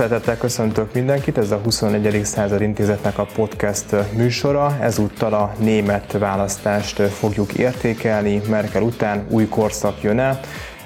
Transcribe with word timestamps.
szeretettel 0.00 0.36
köszöntök 0.36 0.94
mindenkit, 0.94 1.38
ez 1.38 1.50
a 1.50 1.60
21. 1.64 2.24
század 2.24 2.60
intézetnek 2.60 3.18
a 3.18 3.26
podcast 3.34 3.84
műsora. 4.16 4.76
Ezúttal 4.80 5.34
a 5.34 5.52
német 5.58 6.12
választást 6.12 7.00
fogjuk 7.00 7.52
értékelni, 7.52 8.40
Merkel 8.48 8.82
után 8.82 9.26
új 9.28 9.48
korszak 9.48 10.02
jön 10.02 10.18
el. 10.18 10.40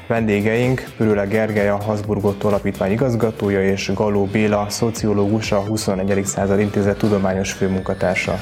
Vendégeink 0.07 0.85
Pürüle 0.96 1.25
Gergely, 1.25 1.68
a 1.68 1.77
Habsburgot 1.77 2.45
Alapítvány 2.45 2.93
igazgatója 2.93 3.62
és 3.62 3.93
Galó 3.95 4.25
Béla, 4.25 4.66
szociológus, 4.68 5.53
a 5.53 5.61
21. 5.61 6.25
század 6.25 6.61
intézet 6.61 6.99
tudományos 6.99 7.53
főmunkatársa. 7.53 8.39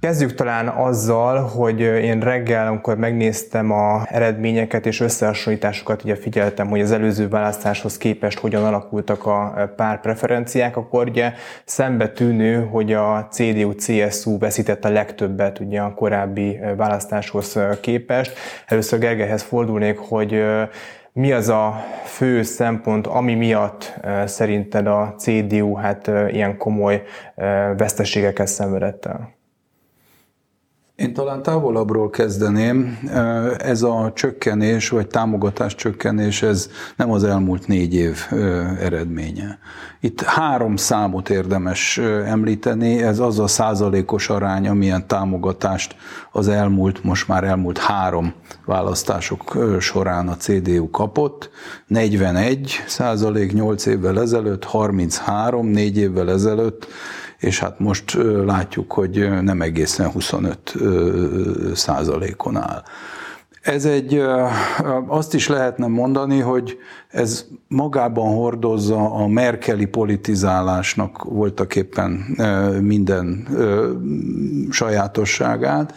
Kezdjük 0.00 0.34
talán 0.34 0.68
azzal, 0.68 1.42
hogy 1.42 1.80
én 1.80 2.20
reggel, 2.20 2.66
amikor 2.66 2.96
megnéztem 2.96 3.70
a 3.70 4.02
eredményeket 4.08 4.86
és 4.86 5.00
összehasonlításokat, 5.00 6.04
ugye 6.04 6.16
figyeltem, 6.16 6.68
hogy 6.68 6.80
az 6.80 6.92
előző 6.92 7.28
választáshoz 7.28 7.98
képest 7.98 8.38
hogyan 8.38 8.64
alakultak 8.64 9.26
a 9.26 9.72
pár 9.76 10.00
preferenciák, 10.00 10.76
akkor 10.76 11.08
ugye 11.08 11.32
szembe 11.64 12.08
tűnő, 12.08 12.64
hogy 12.64 12.92
a 12.92 13.28
CDU-CSU 13.30 14.38
veszített 14.38 14.84
a 14.84 14.90
legtöbbet 14.90 15.58
ugye 15.58 15.80
a 15.80 15.94
korábbi 15.94 16.60
választáshoz 16.76 17.58
képest. 17.80 18.38
Először 18.66 18.98
Gergelyhez 18.98 19.42
fordulnék, 19.42 19.98
hogy 19.98 20.44
mi 21.12 21.32
az 21.32 21.48
a 21.48 21.84
fő 22.04 22.42
szempont, 22.42 23.06
ami 23.06 23.34
miatt 23.34 24.00
szerinted 24.24 24.86
a 24.86 25.14
CDU 25.18 25.74
hát 25.74 26.10
ilyen 26.28 26.56
komoly 26.56 27.02
veszteségeket 27.76 28.46
szenvedett 28.46 29.06
el? 29.06 29.38
Én 31.00 31.12
talán 31.12 31.42
távolabbról 31.42 32.10
kezdeném. 32.10 32.98
Ez 33.58 33.82
a 33.82 34.12
csökkenés, 34.14 34.88
vagy 34.88 35.06
támogatás 35.06 35.74
csökkenés, 35.74 36.42
ez 36.42 36.70
nem 36.96 37.10
az 37.10 37.24
elmúlt 37.24 37.66
négy 37.66 37.94
év 37.94 38.18
eredménye. 38.80 39.58
Itt 40.00 40.20
három 40.20 40.76
számot 40.76 41.30
érdemes 41.30 41.98
említeni, 42.24 43.02
ez 43.02 43.18
az 43.18 43.38
a 43.38 43.46
százalékos 43.46 44.28
arány, 44.28 44.68
amilyen 44.68 45.06
támogatást 45.06 45.96
az 46.32 46.48
elmúlt, 46.48 47.04
most 47.04 47.28
már 47.28 47.44
elmúlt 47.44 47.78
három 47.78 48.32
választások 48.66 49.58
során 49.78 50.28
a 50.28 50.36
CDU 50.36 50.90
kapott. 50.90 51.50
41 51.86 52.82
százalék 52.86 53.52
8 53.52 53.86
évvel 53.86 54.20
ezelőtt, 54.20 54.64
33 54.64 55.66
4 55.66 55.98
évvel 55.98 56.30
ezelőtt, 56.30 56.86
és 57.40 57.58
hát 57.58 57.78
most 57.78 58.18
látjuk, 58.44 58.92
hogy 58.92 59.42
nem 59.42 59.62
egészen 59.62 60.10
25 60.10 60.74
százalékon 61.74 62.56
áll. 62.56 62.82
Ez 63.60 63.84
egy, 63.84 64.22
azt 65.06 65.34
is 65.34 65.48
lehetne 65.48 65.86
mondani, 65.86 66.38
hogy 66.38 66.78
ez 67.08 67.46
magában 67.68 68.34
hordozza 68.34 69.14
a 69.14 69.26
merkeli 69.26 69.86
politizálásnak 69.86 71.22
voltak 71.24 71.76
éppen 71.76 72.10
minden 72.80 73.48
sajátosságát, 74.70 75.94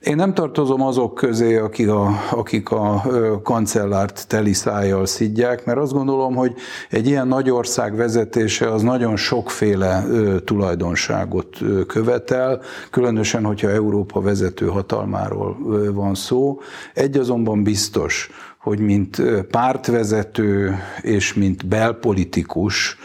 én 0.00 0.16
nem 0.16 0.34
tartozom 0.34 0.82
azok 0.82 1.14
közé, 1.14 1.56
akik 1.56 1.88
a, 1.88 2.08
akik 2.30 2.70
a 2.70 3.02
kancellárt 3.42 4.28
teli 4.28 4.52
szájjal 4.52 5.06
szidják, 5.06 5.64
mert 5.64 5.78
azt 5.78 5.92
gondolom, 5.92 6.34
hogy 6.34 6.54
egy 6.90 7.06
ilyen 7.06 7.28
nagy 7.28 7.50
ország 7.50 7.96
vezetése 7.96 8.72
az 8.72 8.82
nagyon 8.82 9.16
sokféle 9.16 10.04
tulajdonságot 10.44 11.58
követel, 11.86 12.60
különösen, 12.90 13.44
hogyha 13.44 13.70
Európa 13.70 14.20
vezető 14.20 14.66
hatalmáról 14.66 15.56
van 15.92 16.14
szó. 16.14 16.60
Egy 16.94 17.16
azonban 17.16 17.62
biztos, 17.62 18.30
hogy 18.60 18.78
mint 18.78 19.22
pártvezető 19.50 20.78
és 21.02 21.34
mint 21.34 21.66
belpolitikus, 21.66 22.96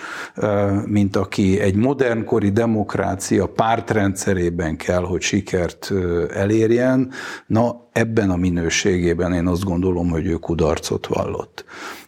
mint 0.85 1.15
aki 1.15 1.59
egy 1.59 1.75
modernkori 1.75 2.51
demokrácia 2.51 3.47
pártrendszerében 3.47 4.77
kell, 4.77 5.03
hogy 5.03 5.21
sikert 5.21 5.91
elérjen, 6.33 7.11
na 7.47 7.87
ebben 7.91 8.29
a 8.29 8.35
minőségében 8.35 9.33
én 9.33 9.47
azt 9.47 9.63
gondolom, 9.63 10.09
hogy 10.09 10.25
ő 10.25 10.33
kudarcot 10.33 11.07
vallott 11.07 11.65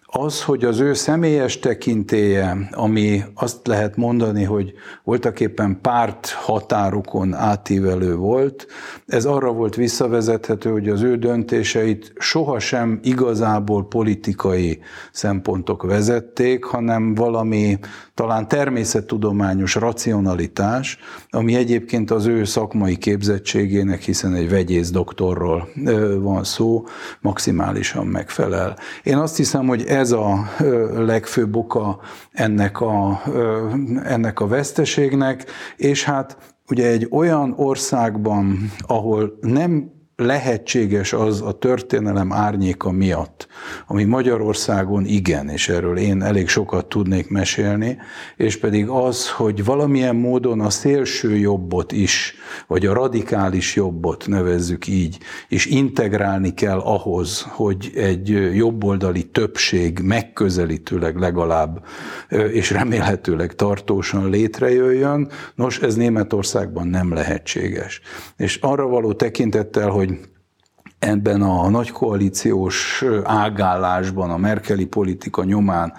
az, 0.10 0.44
hogy 0.44 0.66
az 0.66 0.80
ő 0.80 0.94
személyes 0.94 1.60
tekintéje, 1.60 2.70
ami 2.72 3.24
azt 3.34 3.68
lehet 3.68 3.96
mondani, 3.96 4.44
hogy 4.44 4.74
voltak 5.04 5.40
éppen 5.40 5.80
párt 5.82 6.30
határokon 6.30 7.34
átívelő 7.34 8.16
volt, 8.16 8.68
ez 9.06 9.26
arra 9.26 9.52
volt 9.52 9.76
visszavezethető, 9.76 10.72
hogy 10.72 10.90
az 10.90 11.02
ő 11.02 11.18
döntéseit 11.18 12.14
sohasem 12.18 13.00
igazából 13.04 13.88
politikai 13.88 14.80
szempontok 15.12 15.84
vezették, 15.84 16.64
hanem 16.64 17.16
valami 17.16 17.78
talán 18.14 18.48
természettudományos 18.48 19.76
racionalitás, 19.76 20.98
ami 21.30 21.56
egyébként 21.56 22.12
az 22.12 22.26
ő 22.26 22.44
szakmai 22.44 22.98
képzettségének, 22.98 24.02
hiszen 24.02 24.34
egy 24.34 24.50
vegyész 24.50 24.90
doktorról 24.90 25.70
van 26.20 26.44
szó, 26.44 26.86
maximálisan 27.22 28.08
megfelel. 28.08 28.78
Én 29.04 29.18
azt 29.18 29.38
hiszem, 29.38 29.68
hogy 29.68 29.86
ez 29.98 30.12
a 30.12 30.50
legfőbb 30.96 31.56
oka 31.56 32.00
ennek 32.32 32.82
a, 32.82 33.22
ennek 34.04 34.40
a 34.40 34.48
veszteségnek, 34.48 35.46
és 35.76 36.04
hát 36.04 36.38
ugye 36.70 36.88
egy 36.88 37.08
olyan 37.12 37.54
országban, 37.58 38.72
ahol 38.80 39.38
nem 39.42 39.92
lehetséges 40.18 41.14
az 41.14 41.42
a 41.42 41.52
történelem 41.52 42.34
árnyéka 42.34 42.92
miatt, 42.92 43.48
ami 43.88 44.04
Magyarországon 44.04 45.06
igen, 45.06 45.50
és 45.50 45.70
erről 45.70 45.98
én 45.98 46.22
elég 46.22 46.48
sokat 46.48 46.86
tudnék 46.86 47.30
mesélni, 47.30 47.98
és 48.36 48.58
pedig 48.58 48.88
az, 48.88 49.30
hogy 49.30 49.66
valamilyen 49.66 50.16
módon 50.16 50.60
a 50.60 50.70
szélső 50.70 51.36
jobbot 51.36 51.92
is, 51.92 52.36
vagy 52.68 52.86
a 52.86 52.94
radikális 52.94 53.76
jobbot 53.76 54.28
nevezzük 54.28 54.88
így, 54.88 55.18
és 55.48 55.66
integrálni 55.66 56.54
kell 56.54 56.80
ahhoz, 56.80 57.46
hogy 57.50 57.92
egy 57.96 58.56
jobboldali 58.56 59.24
többség 59.24 60.00
megközelítőleg 60.00 61.18
legalább, 61.18 61.86
és 62.52 62.72
remélhetőleg 62.72 63.56
tartósan 63.56 64.30
létrejöjjön. 64.30 65.30
Nos, 65.56 65.80
ez 65.80 65.96
Németországban 65.96 66.88
nem 66.88 67.14
lehetséges. 67.14 68.02
És 68.38 68.56
arra 68.56 68.88
való 68.88 69.14
tekintettel, 69.14 69.90
hogy 69.90 70.07
ebben 71.00 71.42
a 71.42 71.70
nagy 71.70 71.92
koalíciós 71.92 73.04
ágállásban, 73.24 74.30
a 74.30 74.38
merkeli 74.38 74.86
politika 74.86 75.44
nyomán 75.44 75.94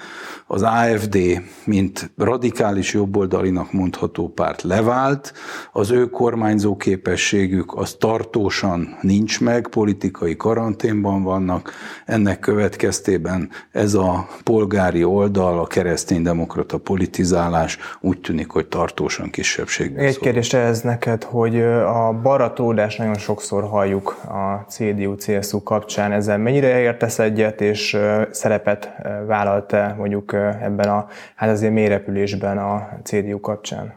az 0.47 0.63
AFD, 0.63 1.19
mint 1.65 2.11
radikális 2.17 2.93
jobboldalinak 2.93 3.73
mondható 3.73 4.29
párt 4.29 4.63
levált, 4.63 5.33
az 5.73 5.91
ő 5.91 6.07
kormányzó 6.07 6.77
képességük 6.77 7.77
az 7.77 7.97
tartósan 7.99 8.97
nincs 9.01 9.41
meg, 9.41 9.69
politikai 9.69 10.37
karanténban 10.37 11.23
vannak, 11.23 11.73
ennek 12.07 12.39
következtében 12.39 13.51
ez 13.73 13.95
a 13.95 14.29
polgári 14.45 15.05
oldal, 15.05 15.59
a 15.59 15.67
kereszténydemokrata 15.67 16.79
politizálás 16.79 17.79
úgy 18.01 18.21
tűnik, 18.21 18.51
hogy 18.51 18.67
tartósan 18.67 19.31
kisebbség. 19.31 19.97
Egy 19.97 20.19
kérdés 20.19 20.53
ez 20.53 20.81
neked, 20.81 21.23
hogy 21.23 21.61
a 21.61 22.21
baratódás 22.23 22.97
nagyon 22.97 23.19
sokszor 23.19 23.65
halljuk 23.65 24.17
a 24.29 24.65
CDU-CSU 24.93 25.63
kapcsán, 25.63 26.13
ezzel 26.13 26.39
mennyire 26.39 26.81
értesz 26.81 27.19
egyet, 27.19 27.61
és 27.61 27.97
szerepet 28.31 28.93
vállalt-e 29.27 29.95
mondjuk 29.99 30.33
ebben 30.63 30.89
a, 30.89 31.07
hát 31.35 31.51
azért 31.51 31.73
mélyrepülésben 31.73 32.59
a 32.59 32.89
CDU 33.03 33.41
kapcsán? 33.41 33.95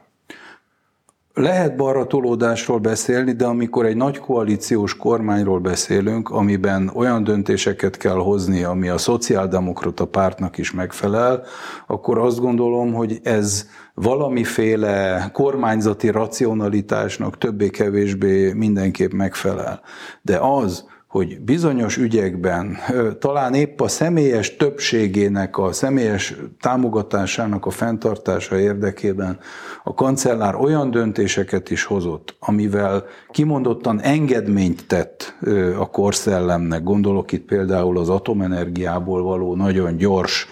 Lehet 1.34 1.76
balra 1.76 2.06
tolódásról 2.06 2.80
beszélni, 2.80 3.32
de 3.32 3.46
amikor 3.46 3.86
egy 3.86 3.96
nagy 3.96 4.18
koalíciós 4.20 4.98
kormányról 4.98 5.60
beszélünk, 5.60 6.30
amiben 6.30 6.92
olyan 6.94 7.24
döntéseket 7.24 7.98
kell 7.98 8.16
hozni, 8.16 8.64
ami 8.64 8.90
a 8.90 8.98
szociáldemokrata 8.98 10.06
pártnak 10.06 10.58
is 10.58 10.72
megfelel, 10.72 11.44
akkor 11.88 12.18
azt 12.18 12.40
gondolom, 12.40 12.94
hogy 12.94 13.20
ez 13.24 13.70
valamiféle 14.02 15.30
kormányzati 15.34 16.10
racionalitásnak 16.10 17.38
többé-kevésbé 17.38 18.54
mindenképp 18.54 19.12
megfelel. 19.12 19.82
De 20.22 20.38
az, 20.38 20.90
hogy 21.12 21.40
bizonyos 21.40 21.98
ügyekben 21.98 22.78
talán 23.20 23.54
épp 23.54 23.82
a 23.82 23.88
személyes 23.88 24.56
többségének, 24.56 25.58
a 25.58 25.72
személyes 25.72 26.36
támogatásának 26.60 27.66
a 27.66 27.70
fenntartása 27.70 28.60
érdekében 28.60 29.40
a 29.84 29.94
kancellár 29.94 30.56
olyan 30.56 30.92
döntéseket 30.92 31.70
is 31.70 31.84
hozott, 31.84 32.36
amivel 32.40 33.06
kimondottan 33.32 34.02
engedményt 34.02 34.88
tett 34.88 35.38
a 35.80 35.90
korszellemnek, 35.90 36.84
gondolok 36.84 37.32
itt 37.32 37.46
például 37.46 37.98
az 37.98 38.10
atomenergiából 38.10 39.24
való 39.24 39.56
nagyon 39.56 39.98
gyors 39.98 40.48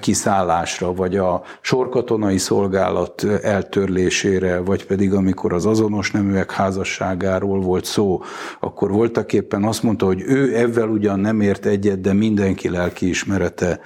kiszállásra, 0.00 0.94
vagy 0.94 1.16
a 1.16 1.42
sorkatonai 1.60 2.38
szolgálat 2.38 3.24
eltörlésére, 3.42 4.58
vagy 4.58 4.86
pedig 4.86 5.12
amikor 5.12 5.52
az 5.52 5.66
azonos 5.66 6.10
neműek 6.10 6.50
házasságáról 6.50 7.60
volt 7.60 7.84
szó, 7.84 8.22
akkor 8.60 8.90
voltak 8.90 9.23
voltak 9.24 9.32
éppen 9.32 9.64
azt 9.64 9.82
mondta, 9.82 10.06
hogy 10.06 10.22
ő 10.26 10.56
ebben 10.56 10.88
ugyan 10.88 11.20
nem 11.20 11.40
ért 11.40 11.66
egyet, 11.66 12.00
de 12.00 12.12
mindenki 12.12 12.68
lelkiismerete 12.68 13.80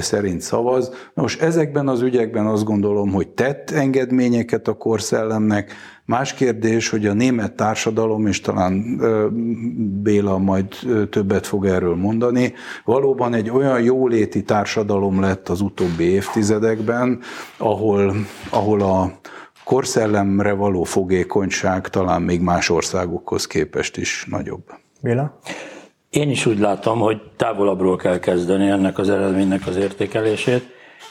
szerint 0.00 0.40
szavaz. 0.40 0.92
Most 1.14 1.42
ezekben 1.42 1.88
az 1.88 2.02
ügyekben 2.02 2.46
azt 2.46 2.64
gondolom, 2.64 3.12
hogy 3.12 3.28
tett 3.28 3.70
engedményeket 3.70 4.68
a 4.68 4.72
korszellemnek, 4.72 5.72
Más 6.06 6.34
kérdés, 6.34 6.88
hogy 6.88 7.06
a 7.06 7.12
német 7.12 7.52
társadalom, 7.52 8.26
és 8.26 8.40
talán 8.40 9.00
Béla 10.02 10.38
majd 10.38 10.66
többet 11.10 11.46
fog 11.46 11.66
erről 11.66 11.94
mondani, 11.94 12.52
valóban 12.84 13.34
egy 13.34 13.50
olyan 13.50 13.80
jóléti 13.80 14.42
társadalom 14.42 15.20
lett 15.20 15.48
az 15.48 15.60
utóbbi 15.60 16.04
évtizedekben, 16.04 17.20
ahol, 17.58 18.14
ahol 18.50 18.80
a 18.80 19.12
korszellemre 19.64 20.52
való 20.52 20.82
fogékonyság 20.82 21.88
talán 21.88 22.22
még 22.22 22.40
más 22.40 22.70
országokhoz 22.70 23.46
képest 23.46 23.96
is 23.96 24.26
nagyobb. 24.30 24.62
Béla? 25.00 25.38
Én 26.10 26.30
is 26.30 26.46
úgy 26.46 26.58
látom, 26.58 26.98
hogy 26.98 27.20
távolabbról 27.36 27.96
kell 27.96 28.18
kezdeni 28.18 28.68
ennek 28.68 28.98
az 28.98 29.10
eredménynek 29.10 29.66
az 29.66 29.76
értékelését. 29.76 30.62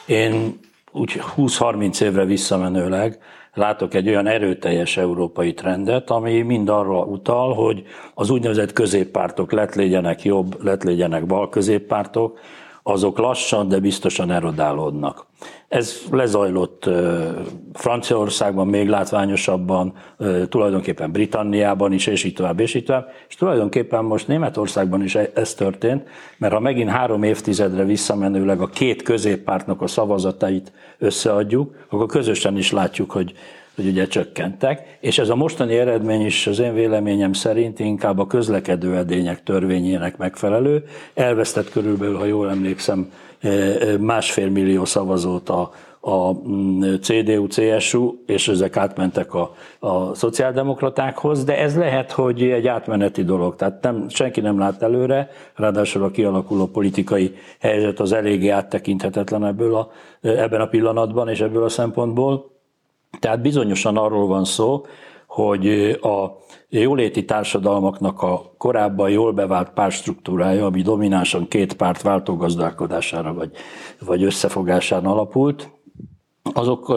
Én 0.06 0.58
úgy 0.92 1.22
20-30 1.36 2.00
évre 2.00 2.24
visszamenőleg 2.24 3.18
látok 3.54 3.94
egy 3.94 4.08
olyan 4.08 4.26
erőteljes 4.26 4.96
európai 4.96 5.54
trendet, 5.54 6.10
ami 6.10 6.42
mind 6.42 6.68
arra 6.68 6.98
utal, 6.98 7.54
hogy 7.54 7.82
az 8.14 8.30
úgynevezett 8.30 8.72
középpártok 8.72 9.52
lett 9.52 9.74
legyenek 9.74 10.22
jobb, 10.22 10.62
lett 10.62 10.82
legyenek 10.82 11.26
bal 11.26 11.48
középpártok, 11.48 12.38
azok 12.82 13.18
lassan, 13.18 13.68
de 13.68 13.78
biztosan 13.78 14.30
erodálódnak. 14.30 15.26
Ez 15.68 16.02
lezajlott 16.10 16.90
Franciaországban 17.72 18.66
még 18.66 18.88
látványosabban, 18.88 19.92
tulajdonképpen 20.48 21.12
Britanniában 21.12 21.92
is, 21.92 22.06
és 22.06 22.24
így 22.24 22.34
tovább, 22.34 22.60
és 22.60 22.74
így 22.74 22.84
tovább. 22.84 23.12
És 23.28 23.34
tulajdonképpen 23.34 24.04
most 24.04 24.28
Németországban 24.28 25.02
is 25.02 25.14
e- 25.14 25.30
ez 25.34 25.54
történt, 25.54 26.08
mert 26.38 26.52
ha 26.52 26.60
megint 26.60 26.90
három 26.90 27.22
évtizedre 27.22 27.84
visszamenőleg 27.84 28.60
a 28.60 28.66
két 28.66 29.02
középpártnak 29.02 29.82
a 29.82 29.86
szavazatait 29.86 30.72
összeadjuk, 30.98 31.74
akkor 31.88 32.06
közösen 32.06 32.56
is 32.56 32.72
látjuk, 32.72 33.10
hogy 33.10 33.34
hogy 33.74 33.86
ugye 33.86 34.06
csökkentek, 34.06 34.98
és 35.00 35.18
ez 35.18 35.28
a 35.28 35.34
mostani 35.34 35.76
eredmény 35.76 36.24
is 36.24 36.46
az 36.46 36.58
én 36.58 36.74
véleményem 36.74 37.32
szerint 37.32 37.78
inkább 37.78 38.18
a 38.18 38.26
közlekedő 38.26 38.96
edények 38.96 39.42
törvényének 39.42 40.16
megfelelő. 40.16 40.84
Elvesztett 41.14 41.70
körülbelül, 41.70 42.16
ha 42.16 42.24
jól 42.24 42.50
emlékszem, 42.50 43.12
e, 43.40 43.48
e, 43.48 43.98
másfél 43.98 44.50
millió 44.50 44.84
szavazót 44.84 45.48
a, 45.48 45.70
a 46.06 46.32
mm, 46.32 46.94
CDU, 47.00 47.46
CSU, 47.46 48.14
és 48.26 48.48
ezek 48.48 48.76
átmentek 48.76 49.34
a, 49.34 49.54
a 49.78 50.14
szociáldemokratákhoz, 50.14 51.44
de 51.44 51.58
ez 51.58 51.76
lehet, 51.76 52.12
hogy 52.12 52.42
egy 52.42 52.66
átmeneti 52.66 53.24
dolog, 53.24 53.56
tehát 53.56 53.82
nem, 53.82 54.08
senki 54.08 54.40
nem 54.40 54.58
lát 54.58 54.82
előre, 54.82 55.30
ráadásul 55.54 56.02
a 56.02 56.10
kialakuló 56.10 56.66
politikai 56.66 57.34
helyzet 57.60 58.00
az 58.00 58.12
eléggé 58.12 58.48
áttekinthetetlen 58.48 59.44
ebből 59.44 59.74
a, 59.74 59.90
ebben 60.20 60.60
a 60.60 60.66
pillanatban 60.66 61.28
és 61.28 61.40
ebből 61.40 61.64
a 61.64 61.68
szempontból. 61.68 62.53
Tehát 63.18 63.40
bizonyosan 63.40 63.96
arról 63.96 64.26
van 64.26 64.44
szó, 64.44 64.86
hogy 65.26 65.68
a 66.02 66.38
jóléti 66.68 67.24
társadalmaknak 67.24 68.22
a 68.22 68.54
korábban 68.58 69.10
jól 69.10 69.32
bevált 69.32 69.70
pártstruktúrája, 69.70 70.66
ami 70.66 70.82
dominánsan 70.82 71.48
két 71.48 71.72
párt 71.72 72.02
váltógazdálkodására 72.02 73.34
vagy, 73.34 73.50
vagy 74.00 74.22
összefogásán 74.22 75.04
alapult, 75.04 75.70
azok, 76.52 76.88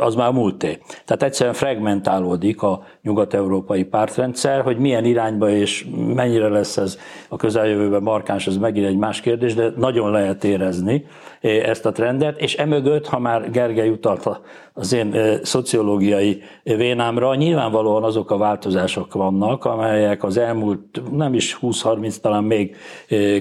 az 0.00 0.14
már 0.14 0.32
múlté. 0.32 0.78
Tehát 1.04 1.22
egyszerűen 1.22 1.54
fragmentálódik 1.54 2.62
a 2.62 2.82
nyugat-európai 3.02 3.84
pártrendszer, 3.84 4.62
hogy 4.62 4.78
milyen 4.78 5.04
irányba 5.04 5.50
és 5.50 5.86
mennyire 6.14 6.48
lesz 6.48 6.76
ez 6.76 6.98
a 7.28 7.36
közeljövőben 7.36 8.02
markáns, 8.02 8.46
ez 8.46 8.56
megint 8.56 8.86
egy 8.86 8.96
más 8.96 9.20
kérdés, 9.20 9.54
de 9.54 9.72
nagyon 9.76 10.10
lehet 10.10 10.44
érezni 10.44 11.04
ezt 11.40 11.86
a 11.86 11.92
trendet, 11.92 12.40
és 12.40 12.54
emögött, 12.54 13.06
ha 13.06 13.18
már 13.18 13.50
Gergely 13.50 13.88
utalt 13.88 14.40
az 14.72 14.92
én 14.92 15.16
szociológiai 15.42 16.42
vénámra, 16.62 17.34
nyilvánvalóan 17.34 18.02
azok 18.02 18.30
a 18.30 18.36
változások 18.36 19.12
vannak, 19.12 19.64
amelyek 19.64 20.24
az 20.24 20.36
elmúlt 20.36 21.02
nem 21.12 21.34
is 21.34 21.58
20-30, 21.62 22.16
talán 22.16 22.44
még 22.44 22.76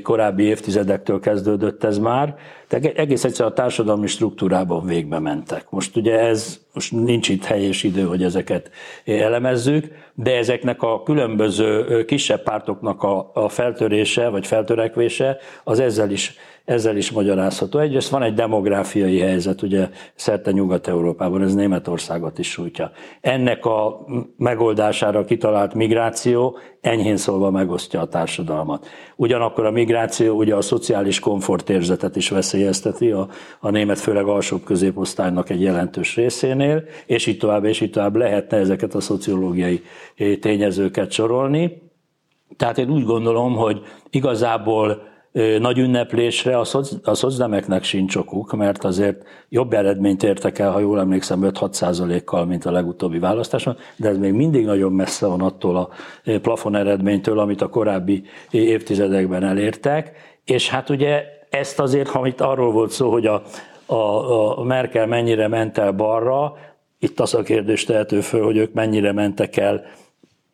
korábbi 0.04 0.44
évtizedektől 0.44 1.20
kezdődött 1.20 1.84
ez 1.84 1.98
már, 1.98 2.36
de 2.82 2.92
egész 2.96 3.24
egyszerűen 3.24 3.52
a 3.52 3.56
társadalmi 3.56 4.08
struktúrában 4.08 4.86
végbe 4.86 5.20
mentek. 5.20 5.66
Most 5.70 5.96
ugye 5.96 6.20
ez, 6.20 6.60
most 6.74 6.92
nincs 6.92 7.30
itt 7.30 7.44
hely 7.44 7.64
és 7.64 7.84
idő, 7.84 8.04
hogy 8.04 8.24
ezeket 8.24 8.72
elemezzük, 9.06 9.88
de 10.14 10.38
ezeknek 10.38 10.82
a 10.82 11.04
különböző 11.04 12.06
kisebb 12.06 12.44
pártoknak 12.44 13.04
a, 13.04 13.32
a 13.34 13.50
feltörése 13.50 14.30
vagy 14.30 14.48
feltörekvése 14.48 15.38
az 15.64 15.80
ezzel 15.80 16.12
is 16.12 16.36
ezzel 16.66 16.98
is 16.98 17.12
magyarázható. 17.12 17.80
Egyrészt 17.80 18.10
van 18.10 18.24
egy 18.24 18.34
demográfiai 18.34 19.20
helyzet, 19.20 19.62
ugye 19.62 19.90
szerte 20.16 20.52
Nyugat-Európában, 20.52 21.42
ez 21.42 21.54
Németországot 21.54 22.40
is 22.40 22.50
sújtja. 22.50 22.92
Ennek 23.22 23.66
a 23.66 24.06
megoldására 24.38 25.26
kitalált 25.26 25.74
migráció 25.74 26.58
enyhén 26.82 27.18
szólva 27.18 27.52
megosztja 27.52 28.02
a 28.02 28.08
társadalmat. 28.08 28.88
Ugyanakkor 29.16 29.66
a 29.66 29.72
migráció 29.72 30.36
ugye 30.36 30.56
a 30.56 30.62
szociális 30.62 31.20
komfortérzetet 31.20 32.16
is 32.16 32.30
veszélyezteti 32.30 33.12
a, 33.12 33.28
a 33.60 33.70
német, 33.70 34.00
főleg 34.00 34.26
alsóbb 34.26 34.64
középosztálynak 34.64 35.50
egy 35.50 35.62
jelentős 35.62 36.16
részénél, 36.16 36.84
és 37.06 37.28
így 37.28 37.38
tovább, 37.38 37.66
és 37.66 37.82
így 37.82 37.92
tovább 37.92 38.16
lehetne 38.16 38.58
ezeket 38.58 38.96
a 38.96 39.02
szociológiai 39.02 39.82
tényezőket 40.40 41.12
sorolni. 41.12 41.82
Tehát 42.58 42.78
én 42.78 42.90
úgy 42.90 43.04
gondolom, 43.04 43.56
hogy 43.56 43.82
igazából 44.10 45.12
nagy 45.60 45.78
ünneplésre 45.78 46.58
a, 46.58 46.64
szoc, 46.64 46.92
a 47.04 47.14
szocdemeknek 47.14 47.84
sincs 47.84 48.16
okuk, 48.16 48.56
mert 48.56 48.84
azért 48.84 49.24
jobb 49.50 49.74
eredményt 49.74 50.24
értek 50.24 50.60
el, 50.60 50.72
ha 50.72 50.80
jól 50.80 51.00
emlékszem, 51.00 51.40
5-6 51.44 51.72
százalékkal, 51.74 52.46
mint 52.46 52.66
a 52.66 52.72
legutóbbi 52.72 53.20
választáson, 53.20 53.78
de 53.96 54.10
ez 54.10 54.18
még 54.18 54.34
mindig 54.34 54.66
nagyon 54.66 54.92
messze 54.92 55.26
van 55.26 55.42
attól 55.42 55.76
a 55.78 55.90
plafon 56.42 56.76
eredménytől, 56.76 57.40
amit 57.40 57.62
a 57.62 57.70
korábbi 57.70 58.24
évtizedekben 58.52 59.44
elértek, 59.44 60.12
és 60.46 60.70
hát 60.70 60.90
ugye 60.90 61.24
ezt 61.50 61.80
azért, 61.80 62.10
ha 62.10 62.28
itt 62.28 62.42
arról 62.42 62.72
volt 62.72 62.92
szó, 62.92 63.12
hogy 63.12 63.26
a, 63.26 63.44
a, 63.86 64.60
a 64.60 64.64
Merkel 64.64 65.06
mennyire 65.06 65.48
ment 65.48 65.78
el 65.78 65.92
balra, 65.92 66.56
itt 67.00 67.20
az 67.20 67.34
a 67.34 67.44
kérdés 67.44 67.84
tehető 67.84 68.22
föl, 68.22 68.44
hogy 68.44 68.58
ők 68.58 68.74
mennyire 68.74 69.12
mentek 69.12 69.58
el 69.58 69.86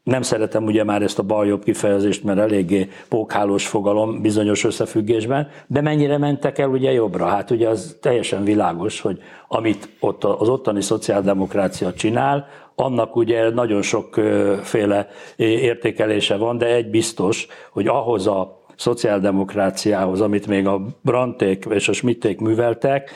nem 0.03 0.21
szeretem 0.21 0.63
ugye 0.63 0.83
már 0.83 1.01
ezt 1.01 1.19
a 1.19 1.23
baljobb 1.23 1.63
kifejezést, 1.63 2.23
mert 2.23 2.39
eléggé 2.39 2.89
pókhálós 3.09 3.67
fogalom 3.67 4.21
bizonyos 4.21 4.63
összefüggésben, 4.63 5.47
de 5.67 5.81
mennyire 5.81 6.17
mentek 6.17 6.57
el 6.57 6.69
ugye 6.69 6.91
jobbra? 6.91 7.25
Hát 7.25 7.51
ugye 7.51 7.69
az 7.69 7.97
teljesen 8.01 8.43
világos, 8.43 9.01
hogy 9.01 9.19
amit 9.47 9.89
ott 9.99 10.23
az 10.23 10.49
ottani 10.49 10.81
szociáldemokrácia 10.81 11.93
csinál, 11.93 12.47
annak 12.75 13.15
ugye 13.15 13.49
nagyon 13.49 13.81
sokféle 13.81 15.07
értékelése 15.35 16.35
van, 16.35 16.57
de 16.57 16.65
egy 16.65 16.89
biztos, 16.89 17.47
hogy 17.71 17.87
ahhoz 17.87 18.27
a 18.27 18.57
szociáldemokráciához, 18.75 20.21
amit 20.21 20.47
még 20.47 20.67
a 20.67 20.81
Branték 21.01 21.65
és 21.69 21.89
a 21.89 21.93
Schmitték 21.93 22.39
műveltek, 22.39 23.11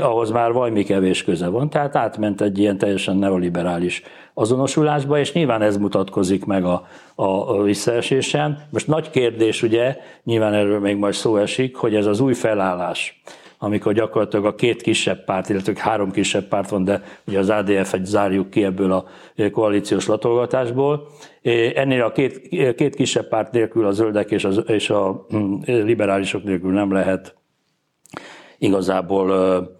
ahhoz 0.00 0.30
már 0.30 0.52
valami 0.52 0.84
kevés 0.84 1.24
köze 1.24 1.48
van. 1.48 1.70
Tehát 1.70 1.96
átment 1.96 2.40
egy 2.40 2.58
ilyen 2.58 2.78
teljesen 2.78 3.16
neoliberális 3.16 4.02
azonosulásba, 4.38 5.18
és 5.18 5.32
nyilván 5.32 5.62
ez 5.62 5.76
mutatkozik 5.76 6.44
meg 6.44 6.64
a, 6.64 6.86
a, 7.14 7.62
visszaesésen. 7.62 8.66
Most 8.70 8.86
nagy 8.86 9.10
kérdés, 9.10 9.62
ugye, 9.62 9.96
nyilván 10.24 10.54
erről 10.54 10.80
még 10.80 10.96
majd 10.96 11.14
szó 11.14 11.36
esik, 11.36 11.76
hogy 11.76 11.94
ez 11.94 12.06
az 12.06 12.20
új 12.20 12.34
felállás, 12.34 13.20
amikor 13.58 13.92
gyakorlatilag 13.92 14.44
a 14.44 14.54
két 14.54 14.82
kisebb 14.82 15.24
párt, 15.24 15.48
illetve 15.48 15.72
három 15.76 16.10
kisebb 16.10 16.48
párt 16.48 16.70
van, 16.70 16.84
de 16.84 17.02
ugye 17.26 17.38
az 17.38 17.50
ADF-et 17.50 18.06
zárjuk 18.06 18.50
ki 18.50 18.64
ebből 18.64 18.92
a 18.92 19.04
koalíciós 19.52 20.06
latolgatásból. 20.06 21.08
Ennél 21.74 22.02
a 22.02 22.12
két, 22.12 22.48
két 22.74 22.94
kisebb 22.94 23.28
párt 23.28 23.52
nélkül 23.52 23.86
a 23.86 23.92
zöldek 23.92 24.30
és, 24.30 24.44
az, 24.44 24.62
és 24.66 24.90
a 24.90 25.26
hm, 25.28 25.54
liberálisok 25.64 26.44
nélkül 26.44 26.72
nem 26.72 26.92
lehet 26.92 27.34
igazából 28.58 29.77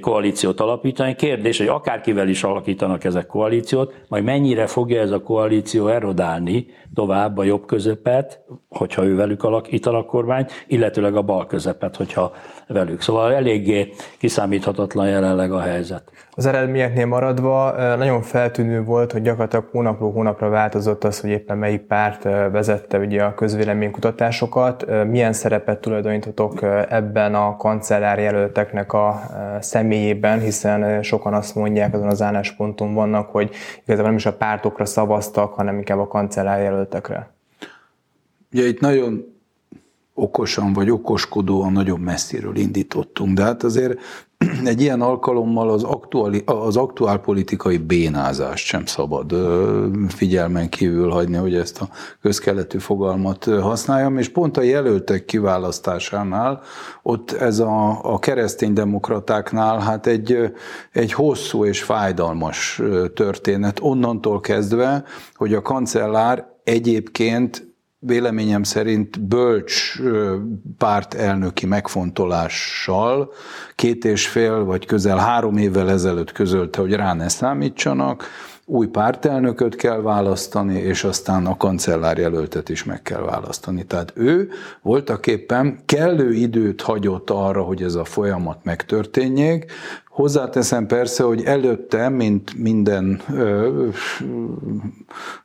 koalíciót 0.00 0.60
alapítani. 0.60 1.14
Kérdés, 1.14 1.58
hogy 1.58 1.66
akárkivel 1.66 2.28
is 2.28 2.42
alakítanak 2.44 3.04
ezek 3.04 3.26
koalíciót, 3.26 3.94
majd 4.08 4.24
mennyire 4.24 4.66
fogja 4.66 5.00
ez 5.00 5.10
a 5.10 5.22
koalíció 5.22 5.86
erodálni 5.88 6.66
tovább 6.94 7.38
a 7.38 7.44
jobb 7.44 7.66
közepet, 7.66 8.40
hogyha 8.68 9.04
ő 9.04 9.16
velük 9.16 9.44
alakítan 9.44 9.94
a 9.94 10.04
kormány, 10.04 10.46
illetőleg 10.66 11.16
a 11.16 11.22
bal 11.22 11.46
közepet, 11.46 11.96
hogyha 11.96 12.32
velük. 12.66 13.00
Szóval 13.00 13.32
eléggé 13.32 13.92
kiszámíthatatlan 14.18 15.08
jelenleg 15.08 15.52
a 15.52 15.60
helyzet. 15.60 16.10
Az 16.38 16.46
eredményeknél 16.46 17.06
maradva 17.06 17.72
nagyon 17.96 18.22
feltűnő 18.22 18.84
volt, 18.84 19.12
hogy 19.12 19.22
gyakorlatilag 19.22 19.68
hónapról 19.70 20.12
hónapra 20.12 20.48
változott 20.48 21.04
az, 21.04 21.20
hogy 21.20 21.30
éppen 21.30 21.58
melyik 21.58 21.80
párt 21.80 22.22
vezette 22.22 22.98
ugye 22.98 23.22
a 23.22 23.34
közvéleménykutatásokat. 23.34 24.86
Milyen 25.06 25.32
szerepet 25.32 25.80
tulajdonítotok 25.80 26.62
ebben 26.88 27.34
a 27.34 27.56
kancellár 27.56 28.18
jelölteknek 28.18 28.92
a 28.92 29.20
személyében, 29.60 30.40
hiszen 30.40 31.02
sokan 31.02 31.34
azt 31.34 31.54
mondják, 31.54 31.94
azon 31.94 32.08
az 32.08 32.22
állásponton 32.22 32.94
vannak, 32.94 33.30
hogy 33.30 33.50
igazából 33.82 34.08
nem 34.08 34.16
is 34.16 34.26
a 34.26 34.36
pártokra 34.36 34.84
szavaztak, 34.84 35.52
hanem 35.52 35.76
inkább 35.76 35.98
a 35.98 36.08
kancellár 36.08 36.60
jelöltekre. 36.62 37.34
ugye 38.52 38.66
itt 38.66 38.80
nagyon 38.80 39.36
okosan 40.14 40.72
vagy 40.72 40.90
okoskodóan 40.90 41.72
nagyon 41.72 42.00
messziről 42.00 42.56
indítottunk, 42.56 43.36
de 43.36 43.42
hát 43.42 43.62
azért 43.62 43.98
egy 44.64 44.80
ilyen 44.80 45.00
alkalommal 45.00 45.70
az, 45.70 45.82
aktuáli, 45.82 46.42
az 46.44 46.76
aktuál 46.76 47.18
politikai 47.18 47.76
bénázást 47.76 48.66
sem 48.66 48.86
szabad 48.86 49.34
figyelmen 50.08 50.68
kívül 50.68 51.10
hagyni, 51.10 51.36
hogy 51.36 51.54
ezt 51.54 51.80
a 51.80 51.88
közkeletű 52.22 52.78
fogalmat 52.78 53.44
használjam, 53.44 54.18
és 54.18 54.28
pont 54.28 54.56
a 54.56 54.62
jelöltek 54.62 55.24
kiválasztásánál, 55.24 56.62
ott 57.02 57.30
ez 57.30 57.58
a, 57.58 58.04
a 58.12 58.18
kereszténydemokratáknál 58.18 59.78
hát 59.78 60.06
egy, 60.06 60.52
egy 60.92 61.12
hosszú 61.12 61.64
és 61.64 61.82
fájdalmas 61.82 62.82
történet, 63.14 63.78
onnantól 63.80 64.40
kezdve, 64.40 65.04
hogy 65.34 65.54
a 65.54 65.62
kancellár 65.62 66.46
egyébként 66.64 67.67
véleményem 67.98 68.62
szerint 68.62 69.20
bölcs 69.20 70.00
pártelnöki 70.78 71.66
megfontolással 71.66 73.32
két 73.74 74.04
és 74.04 74.28
fél 74.28 74.64
vagy 74.64 74.86
közel 74.86 75.18
három 75.18 75.56
évvel 75.56 75.90
ezelőtt 75.90 76.32
közölte, 76.32 76.80
hogy 76.80 76.92
rá 76.92 77.14
ne 77.14 77.28
számítsanak, 77.28 78.24
új 78.64 78.86
pártelnököt 78.86 79.76
kell 79.76 80.00
választani, 80.00 80.78
és 80.78 81.04
aztán 81.04 81.46
a 81.46 81.56
kancellár 81.56 82.18
jelöltet 82.18 82.68
is 82.68 82.84
meg 82.84 83.02
kell 83.02 83.20
választani. 83.20 83.84
Tehát 83.84 84.12
ő 84.14 84.50
voltak 84.82 85.26
éppen 85.26 85.78
kellő 85.84 86.32
időt 86.32 86.80
hagyott 86.80 87.30
arra, 87.30 87.62
hogy 87.62 87.82
ez 87.82 87.94
a 87.94 88.04
folyamat 88.04 88.64
megtörténjék, 88.64 89.72
Hozzáteszem 90.18 90.86
persze, 90.86 91.22
hogy 91.22 91.42
előtte, 91.44 92.08
mint 92.08 92.54
minden 92.56 93.20
ö, 93.34 93.88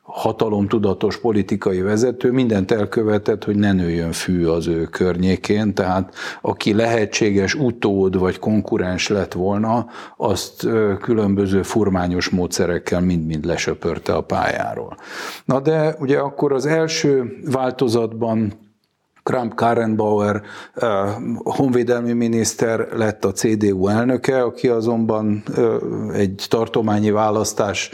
hatalomtudatos 0.02 1.20
politikai 1.20 1.80
vezető, 1.80 2.30
mindent 2.30 2.70
elkövetett, 2.70 3.44
hogy 3.44 3.56
ne 3.56 3.72
nőjön 3.72 4.12
fű 4.12 4.46
az 4.46 4.66
ő 4.66 4.84
környékén, 4.84 5.74
tehát 5.74 6.14
aki 6.40 6.74
lehetséges 6.74 7.54
utód 7.54 8.18
vagy 8.18 8.38
konkurens 8.38 9.08
lett 9.08 9.32
volna, 9.32 9.86
azt 10.16 10.68
különböző 11.00 11.62
furmányos 11.62 12.28
módszerekkel 12.28 13.00
mind-mind 13.00 13.44
lesöpörte 13.44 14.14
a 14.14 14.20
pályáról. 14.20 14.96
Na 15.44 15.60
de 15.60 15.96
ugye 16.00 16.18
akkor 16.18 16.52
az 16.52 16.66
első 16.66 17.38
változatban 17.44 18.63
Kramp 19.24 19.54
Karrenbauer 19.54 20.42
honvédelmi 21.44 22.12
miniszter 22.12 22.88
lett 22.92 23.24
a 23.24 23.32
CDU 23.32 23.88
elnöke, 23.88 24.42
aki 24.42 24.68
azonban 24.68 25.42
egy 26.12 26.46
tartományi 26.48 27.10
választás 27.10 27.90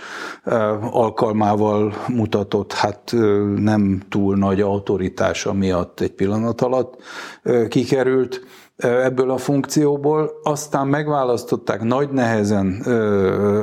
alkalmával 0.90 1.94
mutatott 2.08 2.72
hát 2.72 3.14
nem 3.56 4.02
túl 4.08 4.36
nagy 4.36 4.60
autoritása 4.60 5.52
miatt 5.52 6.00
egy 6.00 6.12
pillanat 6.12 6.60
alatt 6.60 7.02
kikerült 7.68 8.40
ebből 8.80 9.30
a 9.30 9.36
funkcióból, 9.36 10.30
aztán 10.42 10.86
megválasztották 10.86 11.82
nagy 11.82 12.10
nehezen 12.10 12.80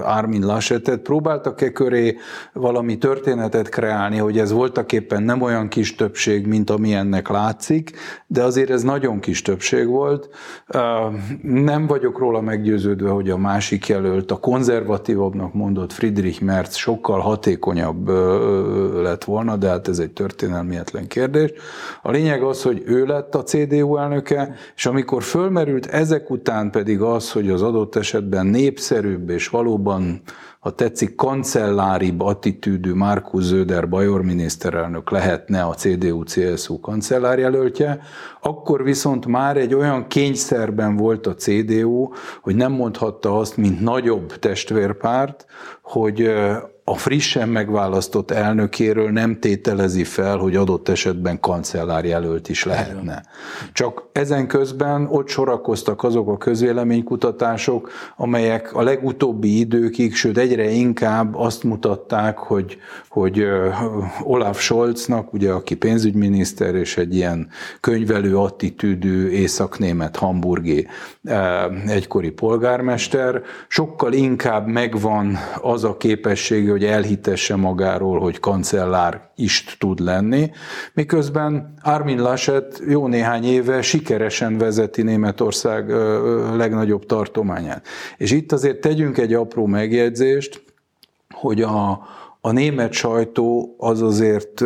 Armin 0.04 0.46
Laschetet, 0.46 1.00
próbáltak-e 1.00 1.72
köré 1.72 2.18
valami 2.54 2.98
történetet 2.98 3.70
kreálni, 3.70 4.18
hogy 4.18 4.40
ez 4.40 4.52
voltak 4.52 4.92
éppen 4.92 5.24
nem 5.24 5.42
olyan 5.42 5.68
kis 5.68 5.96
többség, 5.96 6.48
mint 6.48 6.70
ami 6.70 6.94
ennek 6.94 7.28
látszik, 7.28 7.92
de 8.28 8.44
azért 8.44 8.70
ez 8.70 8.84
nagyon 8.84 9.20
kis 9.20 9.42
többség 9.42 9.88
volt. 9.88 10.30
Nem 11.42 11.88
vagyok 11.88 12.20
róla 12.20 12.42
meggyőződve, 12.42 13.10
hogy 13.10 13.30
a 13.30 13.38
másik 13.38 13.88
jelölt, 13.88 14.32
a 14.32 14.38
konzervatívabbnak 14.38 15.54
mondott 15.54 15.94
Friedrich 15.94 16.42
Merz 16.42 16.76
sokkal 16.76 17.20
hatékonyabb 17.20 18.10
lett 19.02 19.24
volna, 19.24 19.56
de 19.56 19.68
hát 19.68 19.88
ez 19.88 20.00
egy 20.00 20.12
történelmietlen 20.12 21.08
kérdés. 21.08 21.52
A 22.02 22.12
lényeg 22.12 22.44
az, 22.44 22.64
hogy 22.64 22.84
ő 22.86 23.06
lett 23.06 23.36
a 23.36 23.44
CDU 23.44 23.98
elnöke, 23.98 24.56
és 24.76 24.86
amikor 24.86 25.06
amikor 25.08 25.26
fölmerült 25.26 25.86
ezek 25.86 26.30
után 26.30 26.72
pedig 26.72 27.02
az, 27.02 27.32
hogy 27.32 27.50
az 27.50 27.62
adott 27.62 27.96
esetben 27.96 28.46
népszerűbb 28.46 29.30
és 29.30 29.48
valóban, 29.48 30.22
ha 30.60 30.72
tetszik, 30.72 31.16
kancelláribb 31.16 32.22
attitűdű 32.22 32.94
Markus 32.94 33.44
Zöder 33.44 33.90
Bajor 33.90 34.22
miniszterelnök 34.22 35.10
lehetne 35.10 35.64
a 35.64 35.74
CDU-CSU 35.74 36.80
kancellárjelöltje, 36.80 38.00
akkor 38.42 38.84
viszont 38.84 39.26
már 39.26 39.58
egy 39.58 39.74
olyan 39.74 40.08
kényszerben 40.08 40.96
volt 40.96 41.28
a 41.28 41.36
CDU, 41.36 42.10
hogy 42.42 42.56
nem 42.56 42.72
mondhatta 42.72 43.38
azt, 43.38 43.58
mint 43.58 43.82
nagyobb 43.82 44.40
testvérpárt, 44.40 45.46
hogy 45.82 46.32
a 46.90 46.96
frissen 46.96 47.50
megválasztott 47.50 48.32
elnökéről 48.32 49.10
nem 49.12 49.40
tételezi 49.40 50.04
fel, 50.04 50.38
hogy 50.38 50.56
adott 50.56 50.90
esetben 50.90 51.40
kancellárjelölt 51.40 52.50
is 52.50 52.64
lehetne. 52.64 53.24
Csak 53.74 54.10
ezen 54.12 54.48
közben 54.48 55.08
ott 55.12 55.28
sorakoztak 55.28 56.04
azok 56.04 56.30
a 56.30 56.38
közvéleménykutatások, 56.38 57.92
amelyek 58.16 58.76
a 58.76 58.82
legutóbbi 58.82 59.60
időkig, 59.60 60.16
sőt 60.16 60.38
egyre 60.38 60.70
inkább 60.70 61.36
azt 61.36 61.64
mutatták, 61.64 62.38
hogy, 62.38 62.78
hogy 63.10 63.48
Olaf 64.24 64.62
Scholznak, 64.62 65.34
ugye, 65.34 65.52
aki 65.52 65.76
pénzügyminiszter 65.76 66.76
és 66.76 66.98
egy 66.98 67.16
ilyen 67.16 67.50
könyvelő 67.80 68.38
attitűdű 68.38 69.30
északnémet 69.30 70.16
hamburgi 70.16 70.88
egykori 71.88 72.30
polgármester, 72.30 73.42
sokkal 73.68 74.14
inkább 74.14 74.68
megvan 74.68 75.38
az 75.62 75.84
a 75.84 75.98
képessége, 75.98 76.76
hogy 76.78 76.86
elhitesse 76.86 77.56
magáról, 77.56 78.20
hogy 78.20 78.40
kancellár 78.40 79.30
is 79.36 79.76
tud 79.80 80.00
lenni, 80.00 80.52
miközben 80.94 81.74
Armin 81.82 82.22
Laschet 82.22 82.82
jó 82.88 83.08
néhány 83.08 83.44
éve 83.44 83.82
sikeresen 83.82 84.58
vezeti 84.58 85.02
Németország 85.02 85.90
legnagyobb 86.56 87.06
tartományát. 87.06 87.88
És 88.18 88.32
itt 88.32 88.52
azért 88.52 88.80
tegyünk 88.80 89.18
egy 89.18 89.34
apró 89.34 89.66
megjegyzést, 89.66 90.64
hogy 91.34 91.62
a, 91.62 92.08
a 92.42 92.52
német 92.52 92.92
sajtó 92.92 93.76
az 93.78 94.02
azért 94.02 94.64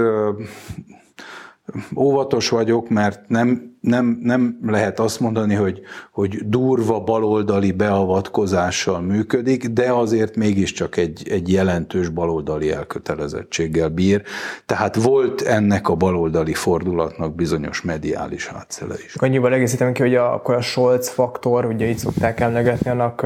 óvatos 1.96 2.50
vagyok, 2.50 2.90
mert 2.90 3.30
nem 3.30 3.71
nem, 3.82 4.20
nem 4.22 4.60
lehet 4.66 5.00
azt 5.00 5.20
mondani, 5.20 5.54
hogy, 5.54 5.82
hogy 6.12 6.50
durva 6.50 7.00
baloldali 7.00 7.72
beavatkozással 7.72 9.00
működik, 9.02 9.68
de 9.68 9.92
azért 9.92 10.36
mégiscsak 10.36 10.98
egy, 10.98 11.28
egy 11.30 11.52
jelentős 11.52 12.10
baloldali 12.10 12.72
elkötelezettséggel 12.72 13.90
bír. 13.90 14.22
Tehát 14.66 14.96
volt 14.96 15.42
ennek 15.42 15.90
a 15.90 15.96
baloldali 15.96 16.54
fordulatnak 16.54 17.36
bizonyos 17.36 17.82
mediális 17.82 18.48
hátszele 18.48 18.96
is. 19.06 19.16
Annyival 19.16 19.54
egészítem 19.54 19.94
ki, 19.94 20.02
hogy 20.02 20.16
a, 20.16 20.34
akkor 20.34 20.56
a 20.56 20.62
Scholz 20.62 21.10
faktor, 21.10 21.66
ugye 21.66 21.86
így 21.86 21.98
szokták 21.98 22.40
emlegetni, 22.40 22.90
annak 22.90 23.22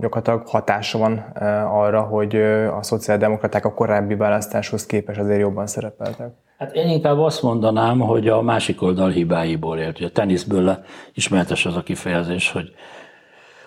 gyakorlatilag 0.00 0.46
hatása 0.46 0.98
van 0.98 1.18
arra, 1.72 2.00
hogy 2.00 2.36
a 2.78 2.82
szociáldemokraták 2.82 3.64
a 3.64 3.74
korábbi 3.74 4.14
választáshoz 4.14 4.86
képes 4.86 5.16
azért 5.16 5.40
jobban 5.40 5.66
szerepeltek. 5.66 6.32
Hát 6.60 6.74
én 6.74 6.88
inkább 6.88 7.18
azt 7.18 7.42
mondanám, 7.42 7.98
hogy 7.98 8.28
a 8.28 8.42
másik 8.42 8.82
oldal 8.82 9.10
hibáiból 9.10 9.78
élt. 9.78 9.96
Ugye 9.98 10.06
a 10.06 10.10
teniszből 10.10 10.84
ismertes 11.14 11.66
az 11.66 11.76
a 11.76 11.82
kifejezés, 11.82 12.50
hogy 12.50 12.72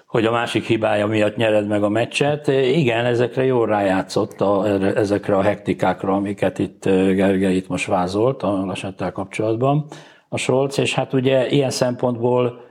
hogy 0.07 0.25
a 0.25 0.31
másik 0.31 0.65
hibája 0.65 1.07
miatt 1.07 1.35
nyered 1.35 1.67
meg 1.67 1.83
a 1.83 1.89
meccset. 1.89 2.47
Igen, 2.47 3.05
ezekre 3.05 3.43
jól 3.43 3.67
rájátszott, 3.67 4.41
a, 4.41 4.67
ezekre 4.95 5.35
a 5.35 5.41
hektikákra, 5.41 6.13
amiket 6.13 6.59
itt 6.59 6.83
Gergely 6.85 7.55
itt 7.55 7.67
most 7.67 7.85
vázolt 7.85 8.43
a 8.43 8.65
lasettel 8.65 9.11
kapcsolatban 9.11 9.85
a 10.29 10.37
Scholz, 10.37 10.79
és 10.79 10.93
hát 10.93 11.13
ugye 11.13 11.49
ilyen 11.49 11.69
szempontból 11.69 12.61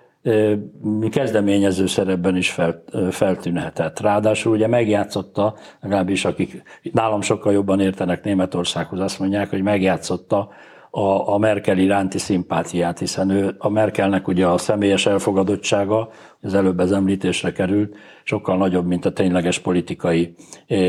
kezdeményező 1.10 1.86
szerepben 1.86 2.36
is 2.36 2.50
fel, 2.50 2.84
feltűnhetett. 3.10 4.00
Ráadásul 4.00 4.52
ugye 4.52 4.66
megjátszotta, 4.66 5.54
legalábbis 5.80 6.24
akik 6.24 6.62
nálam 6.92 7.20
sokkal 7.20 7.52
jobban 7.52 7.80
értenek 7.80 8.24
Németországhoz, 8.24 9.00
azt 9.00 9.18
mondják, 9.18 9.50
hogy 9.50 9.62
megjátszotta 9.62 10.48
a, 10.94 11.32
a 11.32 11.38
Merkel 11.38 11.78
iránti 11.78 12.18
szimpátiát, 12.18 12.98
hiszen 12.98 13.30
ő, 13.30 13.54
a 13.58 13.68
Merkelnek 13.68 14.28
ugye 14.28 14.46
a 14.46 14.58
személyes 14.58 15.06
elfogadottsága, 15.06 16.10
az 16.40 16.54
előbb 16.54 16.80
ez 16.80 16.90
említésre 16.90 17.52
került, 17.52 17.96
sokkal 18.22 18.56
nagyobb, 18.56 18.86
mint 18.86 19.04
a 19.04 19.12
tényleges 19.12 19.58
politikai 19.58 20.34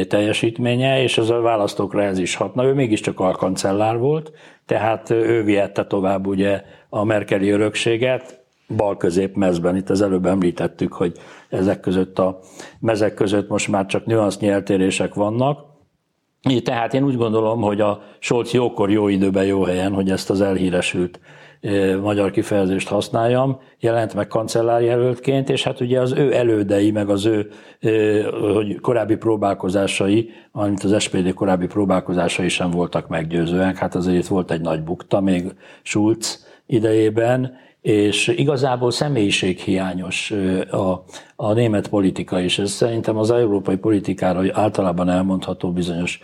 teljesítménye, 0.08 1.02
és 1.02 1.18
az 1.18 1.30
a 1.30 1.42
választókra 1.42 2.04
ez 2.04 2.18
is 2.18 2.36
hatna. 2.36 2.66
Ő 2.66 2.74
mégiscsak 2.74 3.20
alkancellár 3.20 3.98
volt, 3.98 4.32
tehát 4.66 5.10
ő 5.10 5.44
vihette 5.44 5.86
tovább 5.86 6.28
ugye 6.28 6.62
a 6.90 7.04
Merkeli 7.04 7.50
örökséget, 7.50 8.43
bal-közép 8.76 9.36
mezben. 9.36 9.76
Itt 9.76 9.90
az 9.90 10.02
előbb 10.02 10.26
említettük, 10.26 10.94
hogy 10.94 11.18
ezek 11.50 11.80
között 11.80 12.20
a 12.20 12.40
mezek 12.80 13.14
között 13.14 13.50
most 13.50 13.68
már 13.68 13.86
csak 13.86 14.06
nüansznyi 14.06 14.48
eltérések 14.48 15.14
vannak, 15.14 15.72
Tehát 16.64 16.94
én 16.94 17.04
úgy 17.04 17.16
gondolom, 17.16 17.62
hogy 17.62 17.82
a 17.82 18.02
Scholz 18.20 18.52
jókor, 18.52 18.92
jó 18.92 19.08
időben, 19.08 19.46
jó 19.46 19.64
helyen, 19.64 19.94
hogy 19.94 20.10
ezt 20.10 20.30
az 20.30 20.42
elhíresült 20.42 21.20
magyar 22.02 22.32
kifejezést 22.32 22.88
használjam, 22.88 23.60
jelent 23.80 24.14
meg 24.14 24.28
kancellárjelöltként, 24.28 25.50
és 25.50 25.64
hát 25.64 25.80
ugye 25.80 26.02
az 26.02 26.12
ő 26.12 26.34
elődei, 26.34 26.92
meg 26.92 27.10
az 27.10 27.26
ő 27.26 27.50
hogy 28.54 28.80
korábbi 28.80 29.16
próbálkozásai, 29.16 30.30
amit 30.52 30.84
az 30.84 31.02
SPD 31.02 31.34
korábbi 31.34 31.68
próbálkozásai 31.68 32.50
sem 32.50 32.70
voltak 32.70 33.08
meggyőzőek, 33.08 33.78
hát 33.78 33.96
azért 33.96 34.18
itt 34.18 34.28
volt 34.28 34.52
egy 34.52 34.62
nagy 34.62 34.84
bukta 34.84 35.22
még 35.22 35.54
Schulz 35.84 36.46
idejében, 36.74 37.56
és 37.82 38.28
igazából 38.28 38.92
személyiséghiányos 38.92 40.34
a, 40.72 41.04
a 41.36 41.54
német 41.54 41.88
politika, 41.88 42.42
és 42.42 42.60
ez 42.60 42.72
szerintem 42.72 43.18
az 43.18 43.32
európai 43.32 43.76
politikára 43.76 44.42
általában 44.52 45.10
elmondható 45.10 45.72
bizonyos 45.72 46.20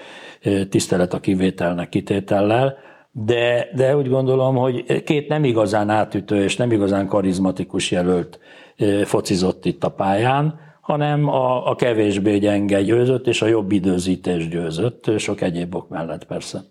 tisztelet 0.69 1.13
a 1.13 1.19
kivételnek 1.19 1.89
kitétellel, 1.89 2.77
de, 3.11 3.67
de 3.75 3.97
úgy 3.97 4.09
gondolom, 4.09 4.55
hogy 4.55 5.03
két 5.03 5.27
nem 5.27 5.43
igazán 5.43 5.89
átütő 5.89 6.43
és 6.43 6.57
nem 6.57 6.71
igazán 6.71 7.07
karizmatikus 7.07 7.91
jelölt 7.91 8.39
focizott 9.03 9.65
itt 9.65 9.83
a 9.83 9.89
pályán, 9.89 10.59
hanem 10.81 11.27
a, 11.27 11.69
a 11.69 11.75
kevésbé 11.75 12.37
gyenge 12.37 12.81
győzött, 12.81 13.27
és 13.27 13.41
a 13.41 13.47
jobb 13.47 13.71
időzítés 13.71 14.47
győzött, 14.47 15.11
sok 15.17 15.41
egyéb 15.41 15.75
ok 15.75 15.89
mellett 15.89 16.25
persze. 16.25 16.63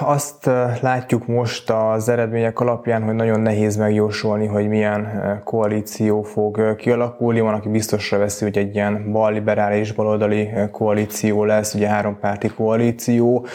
Azt 0.00 0.50
látjuk 0.80 1.26
most 1.26 1.70
az 1.70 2.08
eredmények 2.08 2.60
alapján, 2.60 3.02
hogy 3.02 3.14
nagyon 3.14 3.40
nehéz 3.40 3.76
megjósolni, 3.76 4.46
hogy 4.46 4.68
milyen 4.68 5.22
koalíció 5.44 6.22
fog 6.22 6.76
kialakulni. 6.76 7.40
Van, 7.40 7.54
aki 7.54 7.68
biztosra 7.68 8.18
veszi, 8.18 8.44
hogy 8.44 8.58
egy 8.58 8.74
ilyen 8.74 9.12
balliberális, 9.12 9.92
baloldali 9.92 10.50
koalíció 10.70 11.44
lesz, 11.44 11.74
ugye 11.74 11.88
három 11.88 12.18
párti 12.20 12.48
koalíció. 12.48 13.46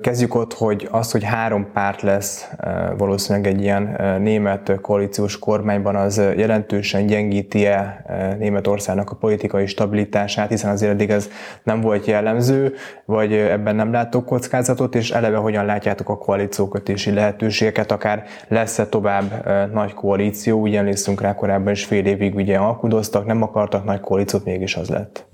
Kezdjük 0.00 0.34
ott, 0.34 0.52
hogy 0.54 0.88
az, 0.90 1.10
hogy 1.12 1.24
három 1.24 1.70
párt 1.72 2.02
lesz 2.02 2.50
valószínűleg 2.96 3.52
egy 3.52 3.62
ilyen 3.62 3.96
német 4.20 4.78
koalíciós 4.80 5.38
kormányban, 5.38 5.96
az 5.96 6.22
jelentősen 6.36 7.06
gyengíti-e 7.06 8.04
Németországnak 8.38 9.10
a 9.10 9.14
politikai 9.14 9.66
stabilitását, 9.66 10.48
hiszen 10.48 10.70
azért 10.70 10.92
eddig 10.92 11.10
ez 11.10 11.28
nem 11.62 11.80
volt 11.80 12.06
jellemző, 12.06 12.72
vagy 13.04 13.32
ebben 13.32 13.76
nem 13.76 13.92
látok 13.92 14.26
kockázatot, 14.26 14.94
és 14.94 15.08
eleve 15.10 15.36
hogyan 15.36 15.64
látjátok 15.64 16.08
a 16.08 16.18
koalíciókötési 16.18 17.10
lehetőségeket, 17.10 17.92
akár 17.92 18.24
lesz-e 18.48 18.86
tovább 18.86 19.46
nagy 19.72 19.94
koalíció, 19.94 20.60
ugye 20.60 20.78
emlékszünk 20.78 21.20
rá 21.20 21.34
korábban 21.34 21.72
is 21.72 21.84
fél 21.84 22.06
évig 22.06 22.34
ugye 22.34 22.56
alkudoztak, 22.56 23.26
nem 23.26 23.42
akartak 23.42 23.84
nagy 23.84 24.00
koalíciót, 24.00 24.44
mégis 24.44 24.76
az 24.76 24.88
lett. 24.88 25.26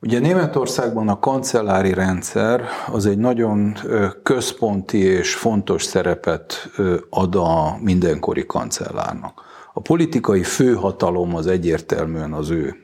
Ugye 0.00 0.18
Németországban 0.18 1.08
a 1.08 1.18
kancellári 1.18 1.92
rendszer 1.92 2.62
az 2.92 3.06
egy 3.06 3.18
nagyon 3.18 3.74
központi 4.22 4.98
és 4.98 5.34
fontos 5.34 5.82
szerepet 5.82 6.70
ad 7.10 7.34
a 7.34 7.76
mindenkori 7.80 8.46
kancellárnak. 8.46 9.42
A 9.74 9.80
politikai 9.80 10.42
főhatalom 10.42 11.34
az 11.34 11.46
egyértelműen 11.46 12.32
az 12.32 12.50
ő 12.50 12.74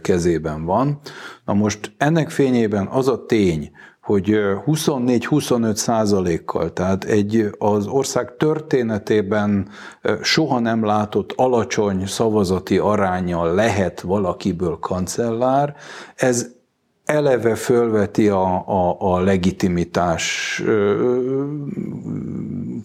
kezében 0.00 0.64
van. 0.64 1.00
Na 1.44 1.52
most 1.52 1.92
ennek 1.98 2.30
fényében 2.30 2.86
az 2.86 3.08
a 3.08 3.26
tény, 3.26 3.70
hogy 4.12 4.38
24-25 4.66 5.74
százalékkal, 5.74 6.72
tehát 6.72 7.04
egy 7.04 7.50
az 7.58 7.86
ország 7.86 8.36
történetében 8.36 9.68
soha 10.22 10.58
nem 10.58 10.84
látott 10.84 11.32
alacsony 11.36 12.06
szavazati 12.06 12.78
arányjal 12.78 13.54
lehet 13.54 14.00
valakiből 14.00 14.78
kancellár, 14.80 15.74
ez 16.14 16.50
eleve 17.04 17.54
fölveti 17.54 18.28
a, 18.28 18.68
a, 18.68 18.96
a 18.98 19.20
legitimitás 19.20 20.62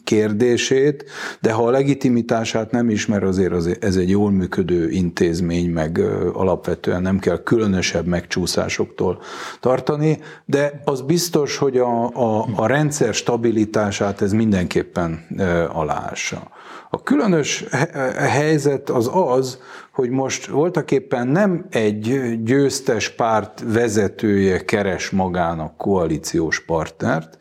kérdését, 0.07 1.05
de 1.41 1.51
ha 1.51 1.63
a 1.63 1.69
legitimitását 1.69 2.71
nem 2.71 2.89
ismer, 2.89 3.23
azért, 3.23 3.51
azért 3.51 3.83
ez 3.83 3.95
egy 3.95 4.09
jól 4.09 4.31
működő 4.31 4.89
intézmény, 4.89 5.69
meg 5.69 5.99
alapvetően 6.33 7.01
nem 7.01 7.19
kell 7.19 7.43
különösebb 7.43 8.05
megcsúszásoktól 8.05 9.21
tartani, 9.59 10.19
de 10.45 10.81
az 10.85 11.01
biztos, 11.01 11.57
hogy 11.57 11.77
a, 11.77 12.09
a, 12.13 12.47
a 12.55 12.67
rendszer 12.67 13.13
stabilitását 13.13 14.21
ez 14.21 14.31
mindenképpen 14.31 15.27
aláássa. 15.73 16.51
A 16.89 17.03
különös 17.03 17.65
helyzet 18.17 18.89
az 18.89 19.09
az, 19.13 19.59
hogy 19.91 20.09
most 20.09 20.45
voltak 20.45 20.91
éppen 20.91 21.27
nem 21.27 21.65
egy 21.69 22.37
győztes 22.43 23.09
párt 23.09 23.63
vezetője 23.73 24.65
keres 24.65 25.09
magának 25.09 25.77
koalíciós 25.77 26.65
partnert, 26.65 27.37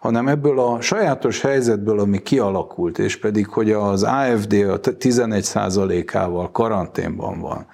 hanem 0.00 0.28
ebből 0.28 0.60
a 0.60 0.80
sajátos 0.80 1.40
helyzetből, 1.40 2.00
ami 2.00 2.22
kialakult, 2.22 2.98
és 2.98 3.18
pedig, 3.18 3.48
hogy 3.48 3.70
az 3.70 4.02
AFD 4.02 4.52
a 4.52 4.80
11%-ával 4.80 6.50
karanténban 6.50 7.40
van, 7.40 7.66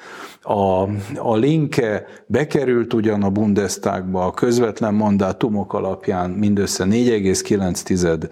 a, 0.42 0.88
a 1.18 1.36
Linke 1.36 2.04
bekerült 2.26 2.94
ugyan 2.94 3.22
a 3.22 3.30
Bundestagba 3.30 4.26
a 4.26 4.30
közvetlen 4.30 4.94
mandátumok 4.94 5.72
alapján 5.72 6.30
mindössze 6.30 6.84
4,9 6.84 8.30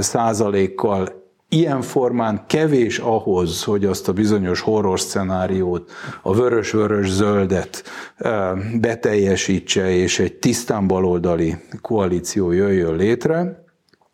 százalékkal 0.00 1.25
ilyen 1.48 1.82
formán 1.82 2.44
kevés 2.46 2.98
ahhoz, 2.98 3.64
hogy 3.64 3.84
azt 3.84 4.08
a 4.08 4.12
bizonyos 4.12 4.60
horror 4.60 5.00
szenáriót, 5.00 5.90
a 6.22 6.34
vörös-vörös-zöldet 6.34 7.82
beteljesítse, 8.80 9.90
és 9.90 10.18
egy 10.18 10.34
tisztán 10.34 10.86
baloldali 10.86 11.56
koalíció 11.80 12.52
jöjjön 12.52 12.96
létre. 12.96 13.64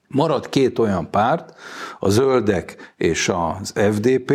Marad 0.09 0.49
két 0.49 0.79
olyan 0.79 1.11
párt, 1.11 1.55
a 1.99 2.09
zöldek 2.09 2.95
és 2.97 3.29
az 3.29 3.73
FDP, 3.75 4.33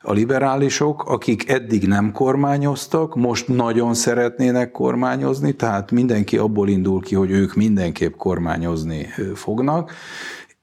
a 0.00 0.12
liberálisok, 0.12 1.04
akik 1.04 1.48
eddig 1.48 1.86
nem 1.86 2.12
kormányoztak, 2.12 3.14
most 3.14 3.48
nagyon 3.48 3.94
szeretnének 3.94 4.70
kormányozni, 4.70 5.52
tehát 5.52 5.90
mindenki 5.90 6.36
abból 6.36 6.68
indul 6.68 7.00
ki, 7.00 7.14
hogy 7.14 7.30
ők 7.30 7.54
mindenképp 7.54 8.16
kormányozni 8.16 9.06
fognak, 9.34 9.92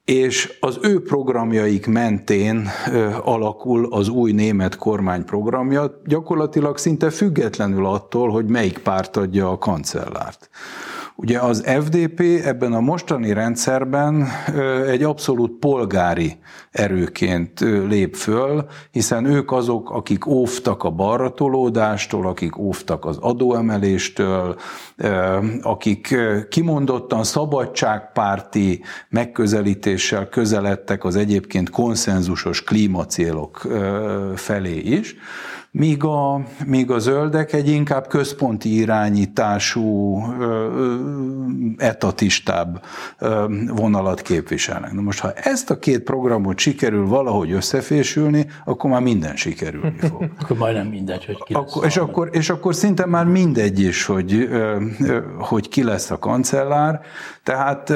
és 0.06 0.58
az 0.60 0.80
ő 0.82 1.02
programjaik 1.02 1.88
mentén 1.88 2.70
alakul 3.24 3.88
az 3.92 4.10
új 4.10 4.32
német 4.32 4.76
kormány 4.76 5.26
programja, 5.26 6.02
gyakorlatilag 6.06 6.78
szinte 6.78 7.10
függetlenül 7.10 7.86
attól, 7.86 8.30
hogy 8.30 8.46
melyik 8.46 8.78
párt 8.78 9.18
adja 9.18 9.50
a 9.50 9.58
kancellárt. 9.58 10.50
Ugye 11.16 11.40
az 11.40 11.64
FDP 11.66 12.20
ebben 12.44 12.74
a 12.74 12.80
mostani 12.80 13.34
rendszerben 13.34 14.28
egy 14.88 15.04
abszolút 15.04 15.52
polgári 15.60 16.38
erőként 16.72 17.60
lép 17.88 18.16
föl, 18.16 18.66
hiszen 18.92 19.26
ők 19.26 19.52
azok, 19.52 19.90
akik 19.90 20.26
óvtak 20.26 20.84
a 20.84 20.90
balratolódástól, 20.90 22.28
akik 22.28 22.58
óvtak 22.58 23.06
az 23.06 23.18
adóemeléstől, 23.18 24.56
akik 25.62 26.16
kimondottan 26.50 27.24
szabadságpárti 27.24 28.82
megközelítéssel 29.10 30.30
közeledtek 30.30 31.04
az 31.04 31.16
egyébként 31.16 31.70
konszenzusos 31.70 32.64
klímacélok 32.64 33.68
felé 34.36 34.78
is 34.78 35.16
míg 35.72 36.04
a, 36.04 36.42
míg 36.66 36.92
a 36.92 37.00
zöldek 37.00 37.54
egy 37.54 37.70
inkább 37.70 38.08
központi 38.08 38.76
irányítású, 38.76 40.20
etatistább 41.78 42.84
vonalat 43.68 44.22
képviselnek. 44.22 44.94
Na 44.94 45.02
most, 45.02 45.20
ha 45.20 45.32
ezt 45.34 45.70
a 45.70 45.80
két 45.80 46.04
programot 46.04 46.58
sikerül 46.58 47.08
valahogy 47.08 47.52
összefésülni, 47.52 48.46
akkor 48.66 48.90
már 48.90 49.02
minden 49.02 49.36
sikerülni 49.36 49.98
fog. 49.98 50.30
akkor 50.40 50.58
majdnem 50.58 50.88
mindegy, 50.88 51.26
hogy 51.26 51.44
ki 51.44 51.54
akkor, 51.54 51.86
és, 51.86 51.98
akkor, 51.98 52.30
és 52.32 52.50
akkor 52.50 52.76
szinte 52.76 53.06
már 53.06 53.26
mindegy 53.26 53.80
is, 53.80 54.06
hogy, 54.06 54.50
hogy 55.40 55.70
ki 55.70 55.84
lesz 55.84 56.12
a 56.12 56.20
kancellár. 56.20 57.02
Tehát 57.44 57.94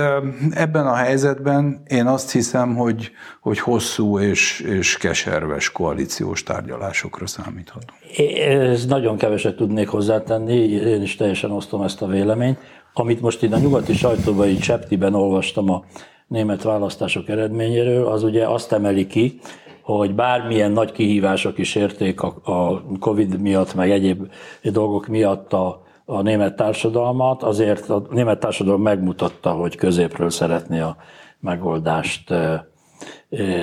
ebben 0.52 0.88
a 0.88 0.96
helyzetben 0.96 1.84
én 1.88 2.06
azt 2.06 2.32
hiszem, 2.32 2.76
hogy, 2.76 3.12
hogy 3.42 3.60
hosszú 3.60 4.20
és, 4.20 4.60
és 4.60 4.98
keserves 4.98 5.72
koalíciós 5.72 6.44
tárgyalásokra 6.44 7.28
számíthatunk. 7.66 8.72
Ez 8.72 8.86
nagyon 8.86 9.18
keveset 9.18 9.56
tudnék 9.56 9.88
hozzátenni, 9.88 10.56
én 10.70 11.02
is 11.02 11.16
teljesen 11.16 11.52
osztom 11.52 11.82
ezt 11.82 12.02
a 12.02 12.08
véleményt. 12.08 12.60
Amit 12.94 13.22
most 13.22 13.44
itt 13.44 13.54
a 13.54 13.58
nyugati 13.58 13.94
sajtóban, 13.94 14.48
így 14.48 14.62
Septiben 14.62 15.14
olvastam 15.14 15.70
a 15.70 15.84
német 16.28 16.64
választások 16.64 17.30
eredményéről, 17.30 18.08
az 18.08 18.24
ugye 18.24 18.48
azt 18.48 18.72
emeli 18.72 19.08
ki, 19.08 19.40
hogy 19.82 20.16
bármilyen 20.16 20.72
nagy 20.72 20.92
kihívások 20.92 21.58
is 21.58 21.76
érték 21.76 22.22
a, 22.22 22.36
a 22.44 22.82
Covid 23.00 23.42
miatt, 23.42 23.74
meg 23.74 23.92
egyéb 23.92 24.28
dolgok 24.64 25.08
miatt 25.08 25.54
a, 25.54 25.84
a 26.06 26.22
német 26.22 26.56
társadalmat, 26.56 27.44
azért 27.44 27.90
a 27.90 28.08
német 28.10 28.40
társadalom 28.40 28.82
megmutatta, 28.82 29.52
hogy 29.52 29.76
középről 29.76 30.30
szeretné 30.30 30.80
a 30.80 30.98
megoldást 31.40 32.34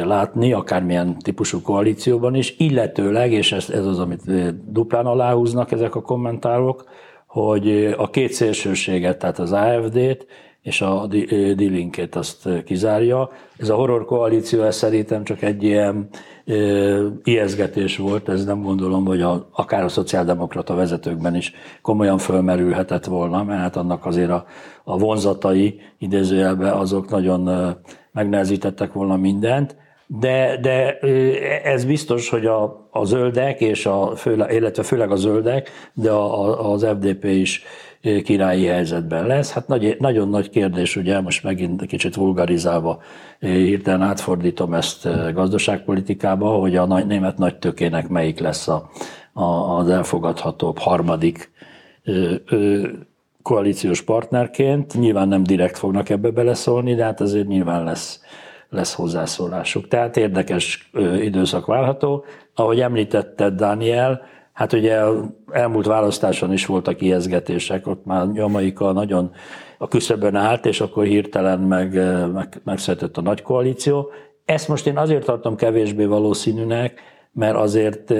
látni, 0.05 0.53
akármilyen 0.53 1.18
típusú 1.18 1.62
koalícióban 1.62 2.35
is, 2.35 2.55
illetőleg, 2.59 3.33
és 3.33 3.53
ez, 3.53 3.71
ez 3.71 3.87
az, 3.87 3.99
amit 3.99 4.23
duplán 4.73 5.07
aláhúznak 5.07 5.73
ezek 5.73 5.95
a 5.95 6.03
kommentárok, 6.03 6.85
hogy 7.27 7.95
a 7.97 8.11
két 8.11 8.33
szélsőséget, 8.33 9.18
tehát 9.18 9.38
az 9.38 9.53
AFD-t 9.53 10.27
és 10.62 10.81
a 10.81 11.07
D-Linkét 11.55 12.14
azt 12.14 12.49
kizárja. 12.64 13.31
Ez 13.57 13.68
a 13.68 13.75
horror 13.75 14.05
koalíció, 14.05 14.62
ez 14.62 14.77
szerintem 14.77 15.25
csak 15.25 15.42
egy 15.42 15.62
ilyen 15.62 16.09
ijeszgetés 17.25 17.97
volt, 17.97 18.29
ez 18.29 18.45
nem 18.45 18.62
gondolom, 18.62 19.05
hogy 19.05 19.21
a, 19.21 19.49
akár 19.53 19.85
a 19.85 19.88
szociáldemokrata 19.88 20.75
vezetőkben 20.75 21.37
is 21.37 21.53
komolyan 21.83 22.18
fölmerülhetett 22.18 23.05
volna, 23.05 23.45
mert 23.45 23.61
hát 23.61 23.77
annak 23.77 24.07
azért 24.07 24.31
a, 24.31 24.47
a 24.85 24.99
vonzatai 24.99 25.81
idézőjelben 25.99 26.73
azok 26.73 27.11
nagyon 27.11 27.75
megnehezítettek 28.12 28.92
volna 28.92 29.16
mindent, 29.16 29.77
de, 30.07 30.59
de 30.61 30.98
ez 31.64 31.85
biztos, 31.85 32.29
hogy 32.29 32.46
a, 32.46 32.88
a 32.90 33.05
zöldek, 33.05 33.61
és 33.61 33.87
a, 33.87 34.16
főle, 34.16 34.55
illetve 34.55 34.83
főleg 34.83 35.11
a 35.11 35.16
zöldek, 35.16 35.70
de 35.92 36.11
a, 36.11 36.40
a, 36.40 36.72
az 36.72 36.87
FDP 36.87 37.25
is 37.25 37.62
királyi 38.25 38.64
helyzetben 38.64 39.27
lesz. 39.27 39.53
Hát 39.53 39.68
nagy, 39.68 39.96
nagyon 39.98 40.29
nagy 40.29 40.51
kérdés, 40.51 40.96
ugye 40.96 41.20
most 41.20 41.42
megint 41.42 41.87
kicsit 41.87 42.14
vulgarizálva 42.14 43.03
hirtelen 43.38 44.03
átfordítom 44.03 44.75
ezt 44.75 45.09
gazdaságpolitikába, 45.35 46.48
hogy 46.48 46.77
a 46.77 46.87
nagy, 46.87 47.07
német 47.07 47.38
nagy 47.38 47.59
tökének 47.59 48.09
melyik 48.09 48.38
lesz 48.38 48.68
a, 48.68 48.90
a, 49.33 49.44
az 49.79 49.88
elfogadhatóbb 49.88 50.79
harmadik 50.79 51.51
ö, 52.05 52.35
ö, 52.46 52.88
koalíciós 53.42 54.02
partnerként. 54.02 54.94
Nyilván 54.94 55.28
nem 55.28 55.42
direkt 55.42 55.78
fognak 55.78 56.09
ebbe 56.09 56.31
beleszólni, 56.31 56.94
de 56.94 57.05
hát 57.05 57.20
azért 57.20 57.46
nyilván 57.46 57.85
lesz, 57.85 58.20
lesz 58.68 58.94
hozzászólásuk. 58.94 59.88
Tehát 59.88 60.16
érdekes 60.16 60.90
időszak 61.20 61.66
várható. 61.66 62.24
Ahogy 62.55 62.81
említetted, 62.81 63.55
Daniel, 63.55 64.31
Hát 64.52 64.72
ugye 64.72 65.00
elmúlt 65.52 65.87
választáson 65.87 66.52
is 66.52 66.66
voltak 66.66 67.00
ijeszgetések, 67.00 67.87
ott 67.87 68.05
már 68.05 68.26
Jamaika 68.33 68.92
nagyon 68.92 69.31
a 69.78 69.88
küszöbön 69.88 70.35
állt, 70.35 70.66
és 70.66 70.81
akkor 70.81 71.05
hirtelen 71.05 71.61
meg, 71.61 71.94
meg, 72.33 72.61
megszületett 72.64 73.16
a 73.16 73.20
nagy 73.20 73.42
koalíció. 73.42 74.11
Ezt 74.44 74.68
most 74.68 74.87
én 74.87 74.96
azért 74.96 75.24
tartom 75.24 75.57
kevésbé 75.57 76.05
valószínűnek, 76.05 77.00
mert 77.33 77.57
azért, 77.57 78.14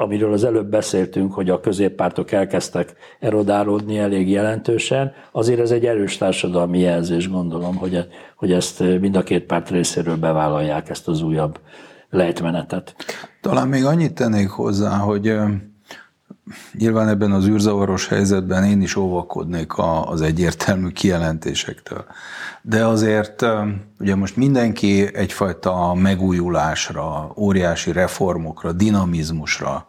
amiről 0.00 0.32
az 0.32 0.44
előbb 0.44 0.70
beszéltünk, 0.70 1.32
hogy 1.32 1.50
a 1.50 1.60
középpártok 1.60 2.32
elkezdtek 2.32 2.94
erodálódni 3.18 3.98
elég 3.98 4.30
jelentősen, 4.30 5.12
azért 5.32 5.60
ez 5.60 5.70
egy 5.70 5.86
erős 5.86 6.16
társadalmi 6.16 6.78
jelzés, 6.78 7.30
gondolom, 7.30 7.76
hogy, 7.76 8.06
hogy 8.36 8.52
ezt 8.52 8.80
mind 9.00 9.16
a 9.16 9.22
két 9.22 9.44
párt 9.44 9.70
részéről 9.70 10.16
bevállalják, 10.16 10.88
ezt 10.88 11.08
az 11.08 11.22
újabb 11.22 11.60
lejtmenetet. 12.10 12.94
Talán 13.40 13.68
még 13.68 13.84
annyit 13.84 14.14
tennék 14.14 14.48
hozzá, 14.48 14.96
hogy 14.96 15.34
nyilván 16.72 17.08
ebben 17.08 17.32
az 17.32 17.46
űrzavaros 17.46 18.08
helyzetben 18.08 18.64
én 18.64 18.82
is 18.82 18.96
óvakodnék 18.96 19.72
az 20.04 20.20
egyértelmű 20.20 20.88
kijelentésektől. 20.88 22.04
De 22.62 22.86
azért 22.86 23.44
ugye 23.98 24.14
most 24.14 24.36
mindenki 24.36 25.14
egyfajta 25.14 25.94
megújulásra, 25.94 27.32
óriási 27.36 27.92
reformokra, 27.92 28.72
dinamizmusra 28.72 29.86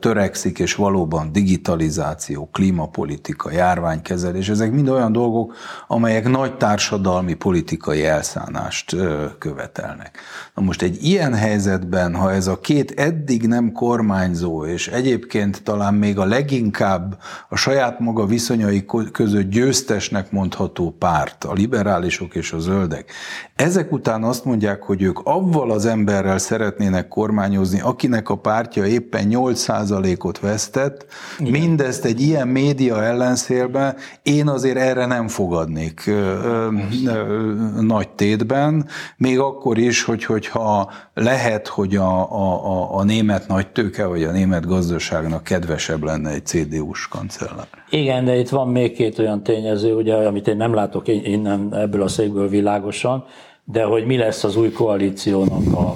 törekszik, 0.00 0.58
és 0.58 0.74
valóban 0.74 1.32
digitalizáció, 1.32 2.48
klímapolitika, 2.52 3.50
járványkezelés, 3.50 4.48
ezek 4.48 4.72
mind 4.72 4.88
olyan 4.88 5.12
dolgok, 5.12 5.54
amelyek 5.86 6.28
nagy 6.28 6.56
társadalmi 6.56 7.34
politikai 7.34 8.06
elszánást 8.06 8.96
követelnek. 9.38 10.18
Na 10.54 10.62
most 10.62 10.82
egy 10.82 11.04
ilyen 11.04 11.34
helyzetben, 11.34 12.14
ha 12.14 12.32
ez 12.32 12.46
a 12.46 12.60
két 12.60 12.90
eddig 12.90 13.46
nem 13.46 13.72
kormányzó, 13.72 14.64
és 14.64 14.88
egyébként 14.88 15.62
talán 15.62 15.94
még 15.94 16.18
a 16.18 16.24
leginkább 16.24 17.18
a 17.48 17.56
saját 17.56 18.00
maga 18.00 18.26
viszonyai 18.26 18.86
között 19.12 19.50
győztesnek 19.50 20.30
mondható 20.30 20.90
párt, 20.98 21.44
a 21.44 21.52
liberálisok 21.70 22.34
és 22.34 22.52
a 22.52 22.58
zöldek, 22.58 23.12
ezek 23.56 23.92
után 23.92 24.22
azt 24.22 24.44
mondják, 24.44 24.82
hogy 24.82 25.02
ők 25.02 25.18
avval 25.22 25.70
az 25.70 25.86
emberrel 25.86 26.38
szeretnének 26.38 27.08
kormányozni, 27.08 27.80
akinek 27.80 28.28
a 28.28 28.34
pártja 28.34 28.86
éppen 28.86 29.26
8%-ot 29.30 30.38
vesztett, 30.38 31.06
Igen. 31.38 31.52
mindezt 31.52 32.04
egy 32.04 32.20
ilyen 32.20 32.48
média 32.48 33.02
ellenszélben, 33.04 33.96
én 34.22 34.48
azért 34.48 34.76
erre 34.76 35.06
nem 35.06 35.28
fogadnék 35.28 36.02
ö, 36.06 36.12
ö, 36.12 36.68
ö, 37.06 37.54
nagy 37.80 38.08
tétben, 38.08 38.86
még 39.16 39.38
akkor 39.38 39.78
is, 39.78 40.04
hogy, 40.04 40.24
hogyha 40.24 40.90
lehet, 41.14 41.68
hogy 41.68 41.96
a, 41.96 42.32
a, 42.32 42.96
a 42.98 43.04
német 43.04 43.48
nagy 43.48 43.68
tőke, 43.68 44.04
vagy 44.04 44.22
a 44.22 44.30
német 44.30 44.66
gazdaságnak 44.66 45.44
kedvesebb 45.44 46.02
lenne 46.02 46.30
egy 46.30 46.46
CDU-s 46.46 47.08
kancellár. 47.08 47.66
Igen, 47.90 48.24
de 48.24 48.36
itt 48.36 48.48
van 48.48 48.68
még 48.68 48.92
két 48.92 49.18
olyan 49.18 49.42
tényező, 49.42 49.94
ugye, 49.94 50.14
amit 50.14 50.48
én 50.48 50.56
nem 50.56 50.74
látok 50.74 51.08
innen 51.08 51.59
ebből 51.72 52.02
a 52.02 52.08
székből 52.08 52.48
világosan, 52.48 53.24
de 53.64 53.84
hogy 53.84 54.06
mi 54.06 54.16
lesz 54.16 54.44
az 54.44 54.56
új 54.56 54.72
koalíciónak 54.72 55.62
a, 55.74 55.92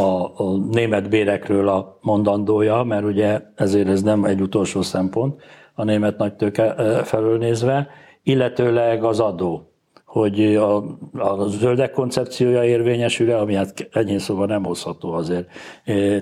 a, 0.00 0.32
a 0.36 0.56
német 0.70 1.08
bérekről 1.08 1.68
a 1.68 1.98
mondandója, 2.00 2.82
mert 2.82 3.04
ugye 3.04 3.40
ezért 3.54 3.88
ez 3.88 4.02
nem 4.02 4.24
egy 4.24 4.40
utolsó 4.40 4.82
szempont 4.82 5.40
a 5.74 5.84
német 5.84 6.18
nagytőke 6.18 6.74
felől 7.04 7.38
nézve, 7.38 7.88
illetőleg 8.22 9.04
az 9.04 9.20
adó 9.20 9.70
hogy 10.10 10.56
a, 10.56 10.76
a 11.18 11.46
zöldek 11.48 11.90
koncepciója 11.90 12.64
érvényesül-e, 12.64 13.40
ami 13.40 13.54
hát 13.54 13.88
ennyi 13.92 14.18
szóval 14.18 14.46
nem 14.46 14.64
hozható 14.64 15.12
azért 15.12 15.48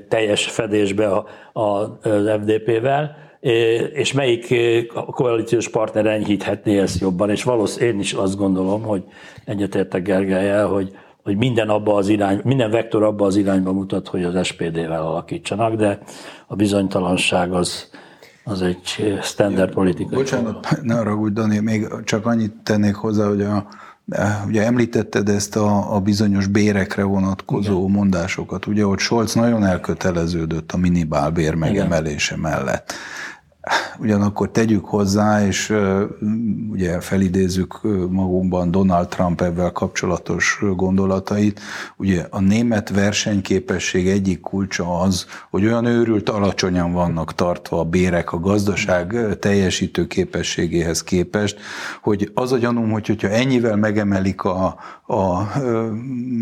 teljes 0.09 0.47
fedésbe 0.47 1.09
a, 1.09 1.27
a, 1.53 1.63
az 2.09 2.31
FDP-vel, 2.41 3.17
és 3.93 4.13
melyik 4.13 4.55
koalíciós 5.11 5.69
partner 5.69 6.07
enyhíthetné 6.07 6.79
ezt 6.79 7.01
jobban, 7.01 7.31
és 7.31 7.43
valószínűleg 7.43 7.95
én 7.95 8.01
is 8.01 8.13
azt 8.13 8.37
gondolom, 8.37 8.83
hogy 8.83 9.05
egyetértek 9.45 10.03
Gergelyel, 10.03 10.67
hogy, 10.67 10.97
hogy 11.23 11.37
minden, 11.37 11.69
abba 11.69 11.95
az 11.95 12.09
irány, 12.09 12.41
minden 12.45 12.71
vektor 12.71 13.03
abba 13.03 13.27
az 13.27 13.37
irányba 13.37 13.73
mutat, 13.73 14.09
hogy 14.09 14.25
az 14.25 14.47
SPD-vel 14.47 15.07
alakítsanak, 15.07 15.75
de 15.75 15.99
a 16.47 16.57
bizonytalanság 16.57 17.53
az, 17.53 17.91
az 18.45 18.63
egy 18.63 19.19
standard 19.23 19.73
politikai. 19.73 20.17
Bocsánat, 20.17 20.69
ne 20.83 20.99
arra 20.99 21.29
Dani, 21.29 21.59
még 21.59 21.87
csak 22.05 22.27
annyit 22.27 22.53
tennék 22.63 22.95
hozzá, 22.95 23.29
hogy 23.29 23.43
a, 23.43 23.67
Ugye 24.47 24.65
említetted 24.65 25.29
ezt 25.29 25.57
a, 25.57 25.95
a 25.95 26.01
bizonyos 26.01 26.47
bérekre 26.47 27.03
vonatkozó 27.03 27.79
Igen. 27.79 27.91
mondásokat, 27.91 28.67
ugye, 28.67 28.83
hogy 28.83 28.99
Scholz 28.99 29.35
nagyon 29.35 29.65
elköteleződött 29.65 30.73
a 30.73 30.77
minimálbér 30.77 31.55
megemelése 31.55 32.37
Igen. 32.37 32.51
mellett. 32.51 32.93
Ugyanakkor 33.99 34.51
tegyük 34.51 34.85
hozzá, 34.85 35.47
és 35.47 35.75
ugye 36.71 37.01
felidézzük 37.01 37.81
magunkban 38.11 38.71
Donald 38.71 39.09
Trump 39.09 39.41
ebben 39.41 39.73
kapcsolatos 39.73 40.63
gondolatait, 40.77 41.61
ugye 41.97 42.27
a 42.31 42.41
német 42.41 42.91
versenyképesség 42.91 44.09
egyik 44.09 44.41
kulcsa 44.41 45.01
az, 45.01 45.27
hogy 45.51 45.65
olyan 45.65 45.85
őrült 45.85 46.29
alacsonyan 46.29 46.93
vannak 46.93 47.35
tartva 47.35 47.81
a 47.81 47.85
bérek 47.85 48.33
a 48.33 48.41
gazdaság 48.41 49.17
teljesítő 49.41 50.07
képességéhez 50.07 51.03
képest, 51.03 51.61
hogy 52.03 52.31
az 52.35 52.53
a 52.53 52.59
gyanúm, 52.59 52.91
hogy 52.91 53.07
hogyha 53.07 53.29
ennyivel 53.29 53.77
megemelik 53.77 54.45
a, 54.45 54.77
a 55.07 55.51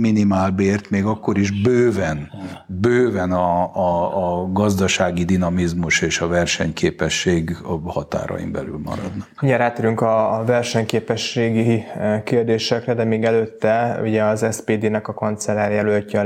minimálbért, 0.01 0.91
még 0.91 1.05
akkor 1.05 1.39
is 1.39 1.63
bőven, 1.63 2.31
bőven 2.67 3.33
a, 3.33 3.75
a, 3.75 4.41
a 4.41 4.53
gazdasági 4.53 5.25
dinamizmus 5.25 6.01
és 6.01 6.21
a 6.21 6.27
versenyképesség 6.27 7.16
a 7.63 7.93
határain 7.93 8.53
belül 8.53 8.81
maradnak. 8.85 9.29
Ugye 9.43 9.57
rátérünk 9.57 10.01
a 10.01 10.43
versenyképességi 10.47 11.85
kérdésekre, 12.25 12.95
de 12.95 13.05
még 13.05 13.25
előtte 13.25 13.99
ugye 14.03 14.23
az 14.23 14.47
SPD-nek 14.53 15.09
a 15.09 15.15
kancellár 15.15 15.73
jelöltje 15.73 16.21
a 16.21 16.25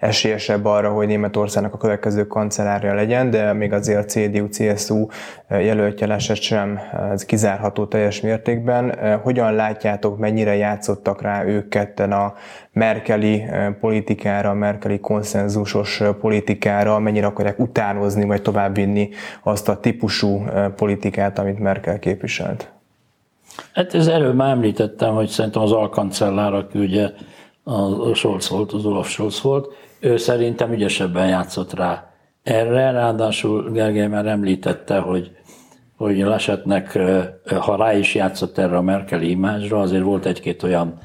legesélyesebb 0.00 0.64
arra, 0.64 0.90
hogy 0.92 1.06
Németországnak 1.06 1.74
a 1.74 1.78
következő 1.78 2.26
kancellárja 2.26 2.94
legyen, 2.94 3.30
de 3.30 3.52
még 3.52 3.72
azért 3.72 3.98
a 3.98 4.04
CDU-CSU 4.04 5.06
jelöltje 5.48 6.06
lesett 6.06 6.40
sem 6.40 6.80
ez 7.12 7.24
kizárható 7.24 7.86
teljes 7.86 8.20
mértékben. 8.20 8.98
Hogyan 9.22 9.54
látjátok, 9.54 10.18
mennyire 10.18 10.54
játszott 10.54 11.02
számítottak 11.04 11.22
rá 11.22 11.44
ők 11.44 11.68
ketten 11.68 12.12
a 12.12 12.34
Merkeli 12.74 13.40
eh, 13.40 13.74
politikára, 13.80 14.54
Merkeli 14.54 15.00
konszenzusos 15.00 16.00
eh, 16.00 16.12
politikára, 16.14 16.98
mennyire 16.98 17.26
akarják 17.26 17.58
utánozni, 17.58 18.24
vagy 18.24 18.42
továbbvinni 18.42 19.08
azt 19.42 19.68
a 19.68 19.80
típusú 19.80 20.44
eh, 20.46 20.68
politikát, 20.68 21.38
amit 21.38 21.58
Merkel 21.58 21.98
képviselt? 21.98 22.70
Hát 23.72 23.94
ez 23.94 24.06
előbb 24.06 24.34
már 24.34 24.50
említettem, 24.50 25.14
hogy 25.14 25.28
szerintem 25.28 25.62
az 25.62 25.72
alkancellár, 25.72 26.52
aki 26.54 26.78
ugye 26.78 27.10
a 27.64 28.14
Scholz 28.14 28.48
volt, 28.48 28.72
az 28.72 28.84
Olaf 28.84 29.08
Scholz 29.08 29.42
volt, 29.42 29.72
ő 30.00 30.16
szerintem 30.16 30.72
ügyesebben 30.72 31.28
játszott 31.28 31.74
rá 31.74 32.10
erre, 32.42 32.90
ráadásul 32.90 33.70
Gergely 33.70 34.06
már 34.06 34.26
említette, 34.26 34.98
hogy 34.98 35.30
hogy 35.96 36.18
Lasetnek, 36.18 36.98
ha 37.60 37.76
rá 37.76 37.94
is 37.94 38.14
játszott 38.14 38.58
erre 38.58 38.76
a 38.76 38.82
Merkeli 38.82 39.30
imázsra, 39.30 39.80
azért 39.80 40.02
volt 40.02 40.26
egy-két 40.26 40.62
olyan 40.62 40.98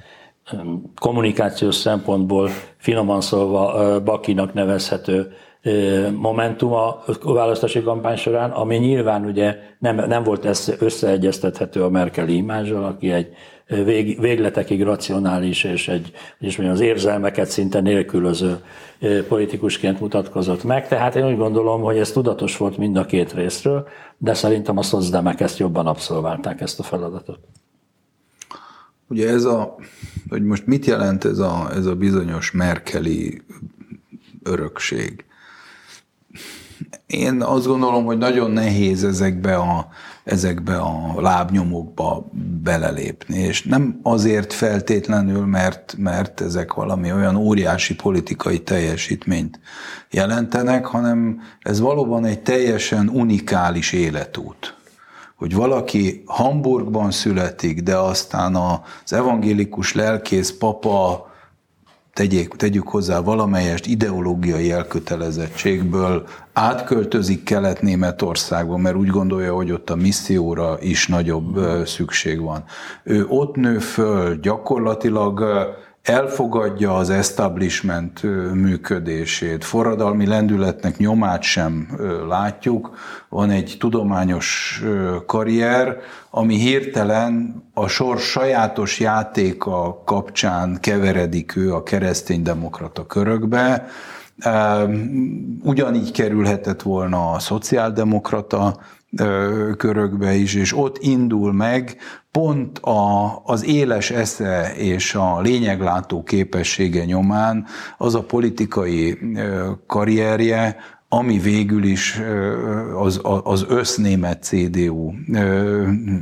kommunikációs 1.00 1.76
szempontból 1.76 2.50
finoman 2.78 3.22
szólva 3.22 4.02
Bakinak 4.04 4.54
nevezhető 4.54 5.34
Momentum 6.16 6.74
a 6.74 7.04
választási 7.24 7.84
kampány 7.84 8.16
során, 8.16 8.52
ami 8.52 8.76
nyilván 8.76 9.26
ugye 9.26 9.58
nem, 9.80 9.96
nem 9.96 10.24
volt 10.24 10.48
összeegyeztethető 10.80 11.84
a 11.84 11.90
Merkeli 11.90 12.36
imázsal, 12.36 12.84
aki 12.84 13.12
egy 13.12 13.34
vég, 13.68 14.20
végletekig 14.20 14.84
racionális 14.84 15.64
és 15.64 15.88
egy, 15.88 16.12
és 16.40 16.58
mondjam, 16.58 16.78
az 16.78 16.84
érzelmeket 16.84 17.48
szinte 17.48 17.82
nélkülöző 17.82 18.64
politikusként 19.28 20.00
mutatkozott 20.00 20.64
meg. 20.64 20.88
Tehát 20.88 21.16
én 21.16 21.28
úgy 21.28 21.38
gondolom, 21.38 21.82
hogy 21.82 21.98
ez 21.98 22.12
tudatos 22.12 22.58
volt 22.58 22.78
mind 22.78 22.98
a 22.98 23.06
két 23.06 23.34
részről, 23.34 23.88
de 24.18 24.34
szerintem 24.34 24.78
a 24.78 24.82
szozdemek 24.82 25.40
ezt 25.40 25.58
jobban 25.58 25.88
abszolválták 25.88 26.62
ezt 26.62 26.80
a 26.80 26.84
feladatot. 26.84 27.40
Ugye 29.10 29.30
ez 29.30 29.44
a, 29.44 29.76
hogy 30.30 30.44
most 30.44 30.66
mit 30.66 30.86
jelent 30.86 31.26
ez 31.26 31.40
a, 31.40 31.70
ez 31.76 31.86
a 31.86 31.96
bizonyos 31.96 32.52
merkeli 32.52 33.42
örökség? 34.44 35.24
Én 37.08 37.42
azt 37.42 37.66
gondolom, 37.66 38.06
hogy 38.06 38.18
nagyon 38.18 38.52
nehéz 38.52 39.04
ezekbe 39.04 39.56
a, 39.56 39.88
ezekbe 40.24 40.78
a 40.78 41.22
lábnyomokba 41.22 42.30
belelépni, 42.64 43.38
és 43.38 43.64
nem 43.64 44.00
azért 44.04 44.54
feltétlenül, 44.54 45.46
mert, 45.46 45.96
mert 45.98 46.42
ezek 46.42 46.74
valami 46.74 47.14
olyan 47.14 47.36
óriási 47.36 47.96
politikai 47.96 48.60
teljesítményt 48.60 49.60
jelentenek, 50.12 50.86
hanem 50.86 51.42
ez 51.60 51.80
valóban 51.80 52.26
egy 52.26 52.42
teljesen 52.42 53.10
unikális 53.10 53.92
életút 53.92 54.79
hogy 55.40 55.56
valaki 55.56 56.24
Hamburgban 56.26 57.12
születik, 57.12 57.82
de 57.84 57.98
aztán 57.98 58.56
az 58.56 59.14
evangélikus 59.14 59.94
lelkész 59.94 60.52
papa 60.52 61.28
tegyék, 62.14 62.48
tegyük 62.48 62.88
hozzá 62.88 63.20
valamelyest 63.20 63.86
ideológiai 63.86 64.72
elkötelezettségből 64.72 66.28
átköltözik 66.54 67.44
Kelet-Németországba, 67.44 68.78
mert 68.78 68.96
úgy 68.96 69.08
gondolja, 69.08 69.54
hogy 69.54 69.72
ott 69.72 69.90
a 69.90 69.96
misszióra 69.96 70.78
is 70.82 71.08
nagyobb 71.08 71.60
szükség 71.86 72.42
van. 72.42 72.64
Ő 73.04 73.26
ott 73.28 73.56
nő 73.56 73.78
föl, 73.78 74.40
gyakorlatilag 74.40 75.44
elfogadja 76.04 76.96
az 76.96 77.10
establishment 77.10 78.24
működését, 78.54 79.64
forradalmi 79.64 80.28
lendületnek 80.28 80.98
nyomát 80.98 81.42
sem 81.42 82.00
látjuk, 82.28 82.98
van 83.30 83.50
egy 83.50 83.76
tudományos 83.80 84.82
karrier, 85.26 85.98
ami 86.30 86.56
hirtelen 86.56 87.64
a 87.74 87.88
sor 87.88 88.20
sajátos 88.20 89.00
játéka 89.00 90.02
kapcsán 90.06 90.78
keveredik 90.82 91.56
ő 91.56 91.74
a 91.74 91.84
kereszténydemokrata 91.84 93.06
körökbe, 93.06 93.88
Ugyanígy 95.64 96.12
kerülhetett 96.12 96.82
volna 96.82 97.32
a 97.32 97.40
szociáldemokrata 97.40 98.80
körökbe 99.78 100.34
is, 100.34 100.56
és 100.56 100.78
ott 100.78 100.98
indul 101.00 101.54
meg 101.54 101.98
pont 102.32 102.78
a, 102.78 103.42
az 103.44 103.66
éles 103.66 104.12
esze 104.12 104.74
és 104.76 105.16
a 105.16 105.42
lényeglátó 105.42 106.24
képessége 106.24 107.06
nyomán 107.06 107.66
az 107.98 108.16
a 108.16 108.24
politikai 108.24 109.18
karrierje, 109.88 110.78
ami 111.10 111.38
végül 111.40 111.84
is 111.84 112.22
az, 112.96 113.22
az 113.44 113.66
össznémet 113.70 114.44
CDU 114.44 115.12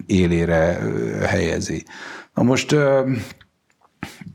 élére 0.05 0.79
helyezi. 1.25 1.85
Na 2.33 2.43
most 2.43 2.75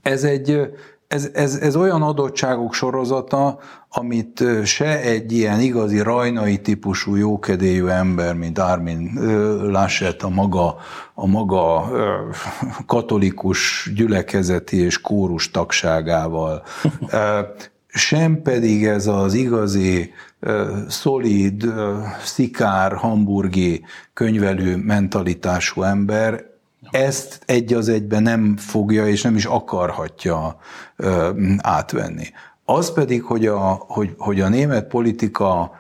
ez 0.02 0.24
egy, 0.24 0.60
ez, 1.08 1.30
ez, 1.34 1.54
ez 1.54 1.76
olyan 1.76 2.02
adottságok 2.02 2.74
sorozata, 2.74 3.58
amit 3.94 4.44
se 4.64 5.00
egy 5.00 5.33
ilyen 5.33 5.61
igazi 5.61 6.00
rajnai 6.00 6.61
típusú 6.61 7.14
jókedélyű 7.14 7.87
ember, 7.87 8.35
mint 8.35 8.59
Armin 8.59 9.11
Laschet 9.70 10.22
a 10.22 10.28
maga, 10.28 10.76
a 11.14 11.26
maga 11.26 11.90
katolikus 12.87 13.90
gyülekezeti 13.94 14.76
és 14.76 15.00
kórus 15.00 15.50
tagságával, 15.50 16.62
sem 17.87 18.42
pedig 18.42 18.87
ez 18.87 19.07
az 19.07 19.35
igazi 19.35 20.12
szolid, 20.88 21.72
szikár, 22.22 22.92
hamburgi 22.92 23.85
könyvelő 24.12 24.76
mentalitású 24.76 25.83
ember 25.83 26.50
ezt 26.90 27.42
egy 27.46 27.72
az 27.72 27.88
egyben 27.88 28.22
nem 28.22 28.57
fogja 28.57 29.07
és 29.07 29.22
nem 29.22 29.37
is 29.37 29.44
akarhatja 29.44 30.57
átvenni. 31.59 32.26
Az 32.74 32.92
pedig, 32.92 33.22
hogy 33.22 33.46
a, 33.46 33.85
hogy, 33.88 34.14
hogy 34.18 34.40
a 34.40 34.48
német 34.48 34.87
politika 34.87 35.72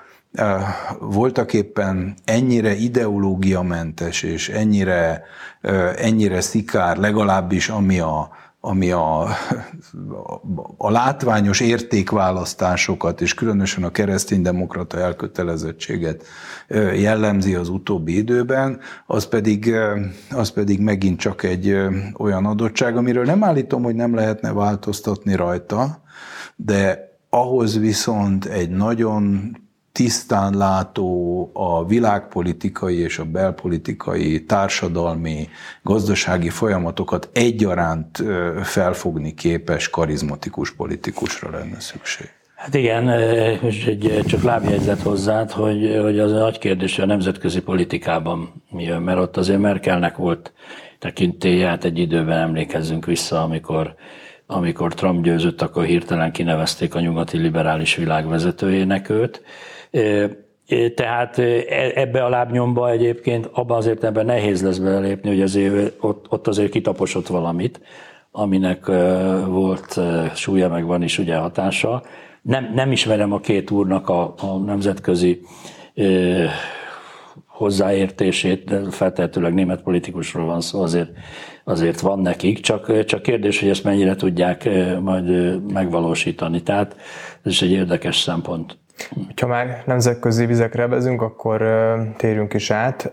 voltak 1.00 1.52
éppen 1.52 2.14
ennyire 2.24 2.74
ideológiamentes 2.74 4.22
és 4.22 4.48
ennyire, 4.48 5.22
ennyire 5.96 6.40
szikár, 6.40 6.96
legalábbis 6.96 7.68
ami 7.68 7.98
a, 7.98 8.30
ami 8.60 8.90
a, 8.90 9.22
a 10.76 10.90
látványos 10.90 11.60
értékválasztásokat, 11.60 13.20
és 13.20 13.34
különösen 13.34 13.84
a 13.84 13.90
kereszténydemokrata 13.90 14.98
elkötelezettséget 14.98 16.24
jellemzi 16.94 17.54
az 17.54 17.68
utóbbi 17.68 18.16
időben, 18.16 18.80
az 19.06 19.26
pedig, 19.26 19.74
az 20.30 20.50
pedig 20.50 20.80
megint 20.80 21.18
csak 21.18 21.42
egy 21.42 21.76
olyan 22.18 22.46
adottság, 22.46 22.96
amiről 22.96 23.24
nem 23.24 23.44
állítom, 23.44 23.82
hogy 23.82 23.94
nem 23.94 24.14
lehetne 24.14 24.52
változtatni 24.52 25.34
rajta, 25.34 26.01
de 26.64 27.10
ahhoz 27.30 27.78
viszont 27.78 28.44
egy 28.44 28.70
nagyon 28.70 29.56
tisztán 29.92 30.56
látó 30.56 31.50
a 31.52 31.86
világpolitikai 31.86 32.98
és 32.98 33.18
a 33.18 33.24
belpolitikai, 33.24 34.44
társadalmi, 34.44 35.48
gazdasági 35.82 36.48
folyamatokat 36.48 37.30
egyaránt 37.32 38.22
felfogni 38.62 39.34
képes, 39.34 39.90
karizmatikus 39.90 40.74
politikusra 40.74 41.50
lenne 41.50 41.80
szükség. 41.80 42.28
Hát 42.54 42.74
igen, 42.74 43.08
és 43.62 43.86
egy 43.86 44.22
csak 44.26 44.42
lábjegyzet 44.42 45.00
hozzád, 45.00 45.50
hogy, 45.50 45.98
hogy 46.02 46.18
az 46.18 46.32
a 46.32 46.38
nagy 46.38 46.58
kérdés, 46.58 46.98
a 46.98 47.06
nemzetközi 47.06 47.60
politikában 47.60 48.62
mi 48.70 48.82
jön, 48.82 49.02
mert 49.02 49.18
ott 49.18 49.36
azért 49.36 49.60
Merkelnek 49.60 50.16
volt 50.16 50.52
tekintélye, 50.98 51.68
hát 51.68 51.84
egy 51.84 51.98
időben 51.98 52.38
emlékezzünk 52.38 53.06
vissza, 53.06 53.42
amikor 53.42 53.94
amikor 54.52 54.94
Trump 54.94 55.24
győzött, 55.24 55.62
akkor 55.62 55.84
hirtelen 55.84 56.32
kinevezték 56.32 56.94
a 56.94 57.00
nyugati 57.00 57.38
liberális 57.38 57.96
világ 57.96 58.28
vezetőjének 58.28 59.08
őt. 59.10 59.42
Tehát 60.94 61.38
e, 61.38 61.64
ebbe 61.94 62.24
a 62.24 62.28
lábnyomba 62.28 62.90
egyébként 62.90 63.48
abban 63.52 63.76
az 63.76 63.86
értelemben 63.86 64.26
nehéz 64.26 64.62
lesz 64.62 64.78
belépni, 64.78 65.28
hogy 65.28 65.42
azért 65.42 65.94
ott, 66.00 66.26
ott 66.28 66.48
azért 66.48 66.70
kitaposott 66.70 67.26
valamit, 67.26 67.80
aminek 68.30 68.86
volt 69.46 70.00
súlya, 70.34 70.68
meg 70.68 70.84
van 70.84 71.02
is 71.02 71.18
ugye 71.18 71.36
hatása. 71.36 72.02
Nem, 72.42 72.72
nem 72.74 72.92
ismerem 72.92 73.32
a 73.32 73.40
két 73.40 73.70
úrnak 73.70 74.08
a, 74.08 74.34
a 74.38 74.58
nemzetközi 74.64 75.40
hozzáértését, 77.62 78.74
feltehetőleg 78.90 79.54
német 79.54 79.82
politikusról 79.82 80.46
van 80.46 80.60
szó, 80.60 80.82
azért, 80.82 81.10
azért 81.64 82.00
van 82.00 82.18
nekik, 82.18 82.60
csak, 82.60 83.04
csak 83.04 83.22
kérdés, 83.22 83.60
hogy 83.60 83.68
ezt 83.68 83.84
mennyire 83.84 84.14
tudják 84.14 84.68
majd 85.00 85.60
megvalósítani. 85.72 86.62
Tehát 86.62 86.96
ez 87.42 87.52
is 87.52 87.62
egy 87.62 87.70
érdekes 87.70 88.18
szempont. 88.18 88.78
Ha 89.40 89.46
már 89.46 89.82
nemzetközi 89.86 90.46
vizekre 90.46 90.86
vezünk, 90.86 91.22
akkor 91.22 91.62
térjünk 92.16 92.54
is 92.54 92.70
át. 92.70 93.12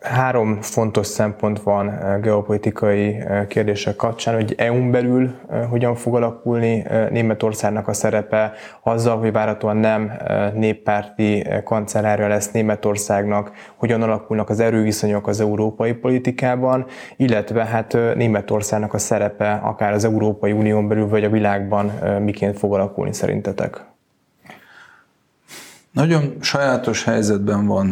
Három 0.00 0.58
fontos 0.60 1.06
szempont 1.06 1.62
van 1.62 1.98
geopolitikai 2.22 3.16
kérdések 3.48 3.96
kapcsán, 3.96 4.34
hogy 4.34 4.54
EU-n 4.58 4.90
belül 4.90 5.30
hogyan 5.68 5.94
fog 5.94 6.14
alakulni 6.14 6.84
Németországnak 7.10 7.88
a 7.88 7.92
szerepe, 7.92 8.52
azzal, 8.82 9.18
hogy 9.18 9.32
várhatóan 9.32 9.76
nem 9.76 10.12
néppárti 10.54 11.46
kancellárja 11.64 12.28
lesz 12.28 12.50
Németországnak, 12.50 13.52
hogyan 13.76 14.02
alakulnak 14.02 14.48
az 14.48 14.60
erőviszonyok 14.60 15.26
az 15.26 15.40
európai 15.40 15.92
politikában, 15.92 16.86
illetve 17.16 17.64
hát 17.64 17.92
Németországnak 18.14 18.94
a 18.94 18.98
szerepe 18.98 19.52
akár 19.52 19.92
az 19.92 20.04
Európai 20.04 20.52
Unión 20.52 20.88
belül 20.88 21.08
vagy 21.08 21.24
a 21.24 21.30
világban 21.30 21.92
miként 22.20 22.58
fog 22.58 22.74
alakulni 22.74 23.12
szerintetek? 23.12 23.89
Nagyon 25.92 26.36
sajátos 26.40 27.04
helyzetben 27.04 27.66
van 27.66 27.86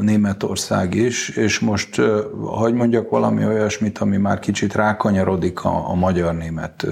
Németország 0.00 0.94
is, 0.94 1.28
és 1.28 1.58
most 1.58 2.00
hagy 2.44 2.74
mondjak 2.74 3.10
valami 3.10 3.46
olyasmit, 3.46 3.98
ami 3.98 4.16
már 4.16 4.38
kicsit 4.38 4.74
rákanyarodik 4.74 5.64
a, 5.64 5.88
a 5.90 5.94
magyar-német 5.94 6.86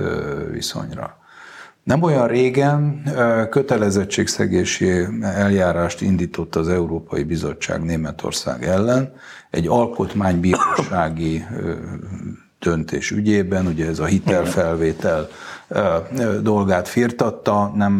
viszonyra. 0.50 1.18
Nem 1.82 2.02
olyan 2.02 2.26
régen 2.26 3.02
kötelezettségszegési 3.50 4.90
eljárást 5.22 6.00
indított 6.00 6.56
az 6.56 6.68
Európai 6.68 7.22
Bizottság 7.22 7.82
Németország 7.84 8.64
ellen, 8.64 9.12
egy 9.50 9.66
alkotmánybírósági 9.66 11.44
döntés 12.58 13.10
ügyében, 13.10 13.66
ugye 13.66 13.86
ez 13.86 13.98
a 13.98 14.04
hitelfelvétel 14.04 15.28
dolgát 16.42 16.88
firtatta, 16.88 17.72
nem 17.76 17.92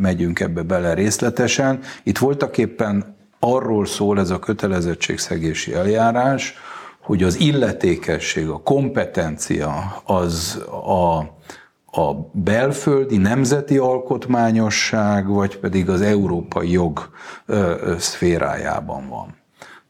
megyünk 0.00 0.40
ebbe 0.40 0.62
bele 0.62 0.94
részletesen. 0.94 1.80
Itt 2.02 2.18
voltak 2.18 2.58
éppen 2.58 3.16
arról 3.38 3.86
szól 3.86 4.18
ez 4.18 4.30
a 4.30 4.38
kötelezettségszegési 4.38 5.74
eljárás, 5.74 6.54
hogy 7.00 7.22
az 7.22 7.40
illetékesség, 7.40 8.48
a 8.48 8.62
kompetencia 8.62 10.02
az 10.04 10.62
a, 10.86 11.18
a 12.00 12.30
belföldi 12.32 13.16
nemzeti 13.16 13.78
alkotmányosság, 13.78 15.26
vagy 15.26 15.58
pedig 15.58 15.88
az 15.88 16.00
európai 16.00 16.70
jog 16.70 17.10
szférájában 17.98 19.08
van. 19.08 19.34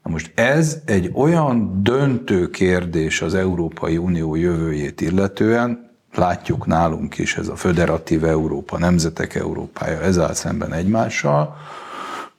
Na 0.03 0.11
most 0.11 0.31
ez 0.35 0.81
egy 0.85 1.11
olyan 1.13 1.83
döntő 1.83 2.49
kérdés 2.49 3.21
az 3.21 3.33
Európai 3.33 3.97
Unió 3.97 4.35
jövőjét 4.35 5.01
illetően, 5.01 5.84
látjuk 6.17 6.65
nálunk 6.65 7.17
is 7.17 7.37
ez 7.37 7.47
a 7.47 7.55
föderatív 7.55 8.23
Európa, 8.23 8.77
nemzetek 8.77 9.35
Európája, 9.35 10.01
ez 10.01 10.19
áll 10.19 10.33
szemben 10.33 10.73
egymással, 10.73 11.55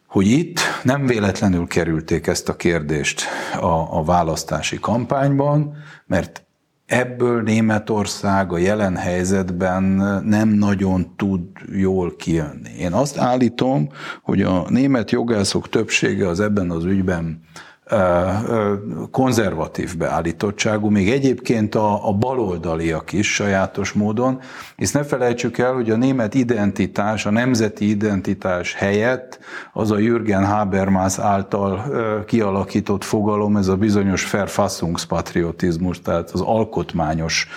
hogy 0.06 0.26
itt 0.26 0.60
nem 0.82 1.06
véletlenül 1.06 1.66
kerülték 1.66 2.26
ezt 2.26 2.48
a 2.48 2.56
kérdést 2.56 3.22
a, 3.60 3.98
a 3.98 4.04
választási 4.04 4.78
kampányban, 4.80 5.76
mert 6.06 6.44
ebből 6.86 7.42
Németország 7.42 8.52
a 8.52 8.58
jelen 8.58 8.96
helyzetben 8.96 9.82
nem 10.24 10.48
nagyon 10.48 11.12
tud 11.16 11.40
jól 11.72 12.16
kijönni. 12.16 12.70
Én 12.78 12.92
azt 12.92 13.18
állítom, 13.18 13.88
hogy 14.22 14.42
a 14.42 14.64
német 14.68 15.10
jogászok 15.10 15.68
többsége 15.68 16.28
az 16.28 16.40
ebben 16.40 16.70
az 16.70 16.84
ügyben 16.84 17.40
konzervatív 19.10 19.96
beállítottságú, 19.96 20.88
még 20.88 21.10
egyébként 21.10 21.74
a, 21.74 22.08
a 22.08 22.12
baloldaliak 22.12 23.12
is 23.12 23.34
sajátos 23.34 23.92
módon, 23.92 24.40
és 24.76 24.92
ne 24.92 25.04
felejtsük 25.04 25.58
el, 25.58 25.72
hogy 25.72 25.90
a 25.90 25.96
német 25.96 26.34
identitás, 26.34 27.26
a 27.26 27.30
nemzeti 27.30 27.88
identitás 27.88 28.74
helyett 28.74 29.38
az 29.72 29.90
a 29.90 29.98
Jürgen 29.98 30.46
Habermas 30.46 31.18
által 31.18 31.84
kialakított 32.24 33.04
fogalom, 33.04 33.56
ez 33.56 33.68
a 33.68 33.76
bizonyos 33.76 34.30
Verfassungspatriotizmus, 34.30 36.00
tehát 36.00 36.30
az 36.30 36.40
alkotmányos 36.40 37.48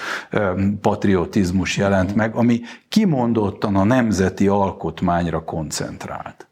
patriotizmus 0.82 1.78
jelent 1.78 2.16
meg, 2.16 2.36
ami 2.36 2.62
kimondottan 2.90 3.76
a 3.76 3.84
nemzeti 3.84 4.48
alkotmányra 4.48 5.44
koncentrált. 5.44 6.48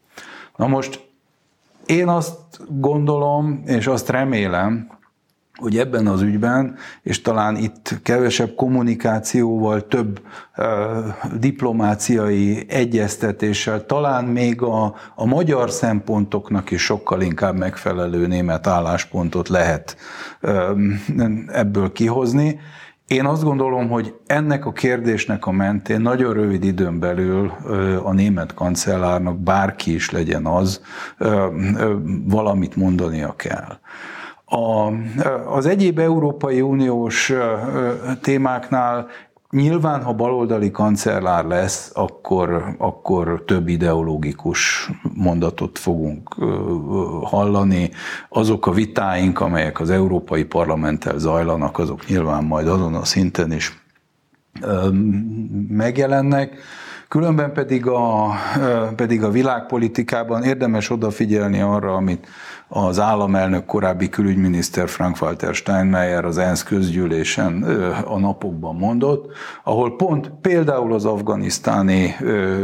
Na 0.56 0.66
most 0.66 1.07
én 1.88 2.08
azt 2.08 2.36
gondolom, 2.68 3.62
és 3.66 3.86
azt 3.86 4.08
remélem, 4.08 4.96
hogy 5.54 5.78
ebben 5.78 6.06
az 6.06 6.22
ügyben, 6.22 6.76
és 7.02 7.22
talán 7.22 7.56
itt 7.56 8.00
kevesebb 8.02 8.54
kommunikációval, 8.54 9.86
több 9.86 10.20
uh, 10.56 10.64
diplomáciai 11.38 12.66
egyeztetéssel, 12.68 13.86
talán 13.86 14.24
még 14.24 14.62
a, 14.62 14.94
a 15.14 15.24
magyar 15.24 15.70
szempontoknak 15.70 16.70
is 16.70 16.82
sokkal 16.82 17.20
inkább 17.20 17.56
megfelelő 17.56 18.26
német 18.26 18.66
álláspontot 18.66 19.48
lehet 19.48 19.96
uh, 20.42 20.52
ebből 21.46 21.92
kihozni. 21.92 22.60
Én 23.08 23.24
azt 23.24 23.44
gondolom, 23.44 23.88
hogy 23.88 24.14
ennek 24.26 24.66
a 24.66 24.72
kérdésnek 24.72 25.46
a 25.46 25.50
mentén 25.50 26.00
nagyon 26.00 26.32
rövid 26.32 26.64
időn 26.64 26.98
belül 26.98 27.52
a 28.02 28.12
német 28.12 28.54
kancellárnak 28.54 29.38
bárki 29.38 29.94
is 29.94 30.10
legyen 30.10 30.46
az, 30.46 30.82
valamit 32.24 32.76
mondania 32.76 33.36
kell. 33.36 33.78
A, 34.44 34.92
az 35.56 35.66
egyéb 35.66 35.98
Európai 35.98 36.60
Uniós 36.60 37.32
témáknál 38.20 39.06
Nyilván, 39.50 40.02
ha 40.02 40.12
baloldali 40.12 40.70
kancellár 40.70 41.44
lesz, 41.44 41.90
akkor, 41.94 42.74
akkor 42.78 43.42
több 43.46 43.68
ideológikus 43.68 44.90
mondatot 45.14 45.78
fogunk 45.78 46.34
hallani. 47.22 47.90
Azok 48.28 48.66
a 48.66 48.70
vitáink, 48.70 49.40
amelyek 49.40 49.80
az 49.80 49.90
Európai 49.90 50.44
Parlamenttel 50.44 51.18
zajlanak, 51.18 51.78
azok 51.78 52.06
nyilván 52.06 52.44
majd 52.44 52.68
azon 52.68 52.94
a 52.94 53.04
szinten 53.04 53.52
is 53.52 53.82
megjelennek. 55.68 56.58
Különben 57.08 57.52
pedig 57.52 57.86
a, 57.86 58.30
pedig 58.96 59.22
a 59.22 59.30
világpolitikában 59.30 60.42
érdemes 60.42 60.90
odafigyelni 60.90 61.60
arra, 61.60 61.94
amit 61.94 62.26
az 62.68 62.98
államelnök 63.00 63.64
korábbi 63.64 64.08
külügyminiszter 64.08 64.88
Frank-Walter 64.88 65.54
Steinmeier 65.54 66.24
az 66.24 66.38
ENSZ 66.38 66.62
közgyűlésen 66.62 67.62
a 68.04 68.18
napokban 68.18 68.76
mondott, 68.76 69.32
ahol 69.64 69.96
pont 69.96 70.30
például 70.40 70.92
az 70.92 71.04
afganisztáni 71.04 72.16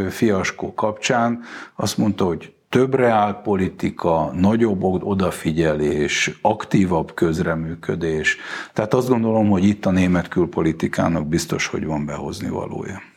fiaskó 0.09 0.74
kapcsán 0.74 1.40
azt 1.76 1.98
mondta, 1.98 2.24
hogy 2.24 2.52
több 2.68 2.94
reálpolitika, 2.94 4.30
nagyobb 4.35 4.83
odafigyelés, 4.83 6.38
aktívabb 6.42 7.14
közreműködés. 7.14 8.37
Tehát 8.72 8.94
azt 8.94 9.09
gondolom, 9.09 9.50
hogy 9.50 9.64
itt 9.64 9.87
a 9.87 9.90
német 9.90 10.28
külpolitikának 10.28 11.26
biztos, 11.26 11.66
hogy 11.66 11.87
van 11.87 12.07
behozni 12.07 12.48
valója. 12.48 13.13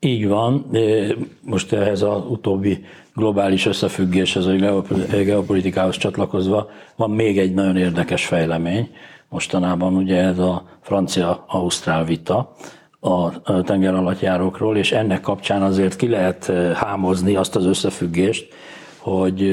Így 0.00 0.28
van. 0.28 0.70
Most 1.42 1.72
ehhez 1.72 2.02
az 2.02 2.22
utóbbi 2.28 2.84
globális 3.14 3.66
összefüggéshez, 3.66 4.46
a 4.46 4.54
geopolitikához 5.10 5.96
csatlakozva 5.96 6.70
van 6.96 7.10
még 7.10 7.38
egy 7.38 7.54
nagyon 7.54 7.76
érdekes 7.76 8.26
fejlemény. 8.26 8.90
Mostanában 9.28 9.94
ugye 9.94 10.16
ez 10.16 10.38
a 10.38 10.64
francia-ausztrál 10.80 12.04
vita 12.04 12.54
a 13.00 13.62
tenger 13.62 13.94
alatt 13.94 14.20
járókról, 14.20 14.76
és 14.76 14.92
ennek 14.92 15.20
kapcsán 15.20 15.62
azért 15.62 15.96
ki 15.96 16.08
lehet 16.08 16.52
hámozni 16.74 17.36
azt 17.36 17.56
az 17.56 17.64
összefüggést, 17.66 18.54
hogy 18.98 19.52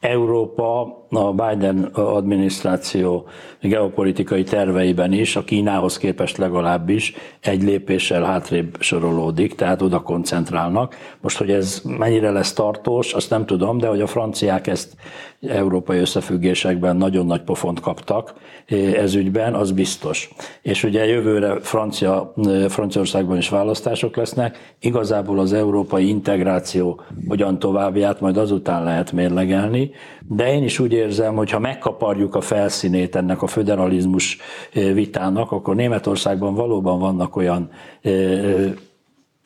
Európa 0.00 1.00
a 1.12 1.32
Biden 1.32 1.84
adminisztráció 1.92 3.26
geopolitikai 3.60 4.42
terveiben 4.42 5.12
is, 5.12 5.36
a 5.36 5.44
Kínához 5.44 5.98
képest 5.98 6.36
legalábbis 6.36 7.14
egy 7.40 7.62
lépéssel 7.62 8.22
hátrébb 8.22 8.76
sorolódik, 8.80 9.54
tehát 9.54 9.82
oda 9.82 10.00
koncentrálnak. 10.00 10.96
Most, 11.20 11.38
hogy 11.38 11.50
ez 11.50 11.82
mennyire 11.98 12.30
lesz 12.30 12.52
tartós, 12.52 13.12
azt 13.12 13.30
nem 13.30 13.46
tudom, 13.46 13.78
de 13.78 13.86
hogy 13.86 14.00
a 14.00 14.06
franciák 14.06 14.66
ezt 14.66 14.96
európai 15.48 15.98
összefüggésekben 15.98 16.96
nagyon 16.96 17.26
nagy 17.26 17.42
pofont 17.42 17.80
kaptak 17.80 18.34
eh, 18.66 18.92
ez 18.92 19.14
ügyben, 19.14 19.54
az 19.54 19.72
biztos. 19.72 20.30
És 20.62 20.84
ugye 20.84 21.06
jövőre 21.06 21.60
Francia, 21.60 22.32
eh, 22.36 22.68
Franciaországban 22.68 23.36
is 23.36 23.48
választások 23.48 24.16
lesznek, 24.16 24.74
igazából 24.80 25.38
az 25.38 25.52
európai 25.52 26.08
integráció 26.08 27.00
hogyan 27.28 27.58
továbbját 27.58 28.20
majd 28.20 28.36
azután 28.36 28.84
lehet 28.84 29.12
mérlegelni, 29.12 29.90
de 30.28 30.52
én 30.52 30.62
is 30.62 30.78
úgy 30.78 30.92
érzem, 31.02 31.34
hogy 31.34 31.50
ha 31.50 31.58
megkaparjuk 31.58 32.34
a 32.34 32.40
felszínét 32.40 33.16
ennek 33.16 33.42
a 33.42 33.46
föderalizmus 33.46 34.38
vitának, 34.72 35.52
akkor 35.52 35.74
Németországban 35.74 36.54
valóban 36.54 36.98
vannak 36.98 37.36
olyan 37.36 37.70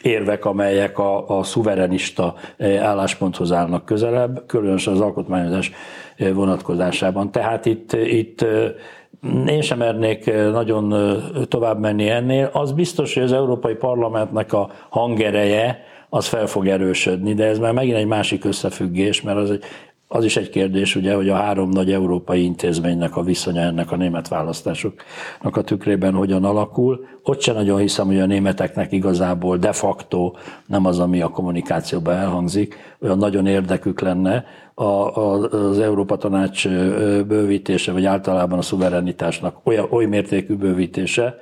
érvek, 0.03 0.45
amelyek 0.45 0.99
a, 0.99 1.39
a 1.39 1.43
szuverenista 1.43 2.35
állásponthoz 2.81 3.53
állnak 3.53 3.85
közelebb, 3.85 4.47
különösen 4.47 4.93
az 4.93 5.01
alkotmányozás 5.01 5.73
vonatkozásában. 6.19 7.31
Tehát 7.31 7.67
itt, 7.67 7.93
itt 7.93 8.47
én 9.47 9.61
sem 9.61 9.79
mernék 9.79 10.33
nagyon 10.53 10.95
tovább 11.49 11.81
menni 11.81 12.09
ennél. 12.09 12.51
Az 12.53 12.73
biztos, 12.73 13.15
hogy 13.15 13.23
az 13.23 13.33
Európai 13.33 13.75
Parlamentnek 13.75 14.53
a 14.53 14.71
hangereje 14.89 15.85
az 16.09 16.27
fel 16.27 16.47
fog 16.47 16.69
erősödni, 16.69 17.35
de 17.35 17.45
ez 17.45 17.59
már 17.59 17.73
megint 17.73 17.97
egy 17.97 18.07
másik 18.07 18.45
összefüggés, 18.45 19.23
mert 19.23 19.39
az 19.39 19.51
egy 19.51 19.65
az 20.09 20.25
is 20.25 20.37
egy 20.37 20.51
kérdés, 20.51 20.97
ugye, 20.97 21.15
hogy 21.15 21.29
a 21.29 21.35
három 21.35 21.69
nagy 21.69 21.93
európai 21.93 22.45
intézménynek 22.45 23.17
a 23.17 23.23
viszonya 23.23 23.61
ennek 23.61 23.93
a 23.93 23.97
német 23.97 24.29
választásoknak 24.29 25.57
a 25.57 25.63
tükrében 25.63 26.15
hogyan 26.15 26.45
alakul. 26.45 27.07
Ott 27.23 27.41
sem 27.41 27.55
nagyon 27.55 27.79
hiszem, 27.79 28.07
hogy 28.07 28.21
a 28.21 28.27
németeknek 28.27 28.93
igazából 28.93 29.57
de 29.57 29.73
facto 29.73 30.33
nem 30.67 30.85
az, 30.87 30.99
ami 30.99 31.21
a 31.21 31.29
kommunikációban 31.29 32.15
elhangzik, 32.15 32.77
olyan 33.01 33.19
nagyon 33.19 33.47
érdekük 33.47 34.01
lenne 34.01 34.45
a, 34.75 34.85
a, 34.85 35.33
az 35.51 35.79
Európa 35.79 36.17
Tanács 36.17 36.69
bővítése, 37.27 37.93
vagy 37.93 38.05
általában 38.05 38.59
a 38.59 38.63
szuverenitásnak 38.63 39.57
olyan, 39.65 39.87
oly 39.91 40.05
mértékű 40.05 40.55
bővítése, 40.57 41.39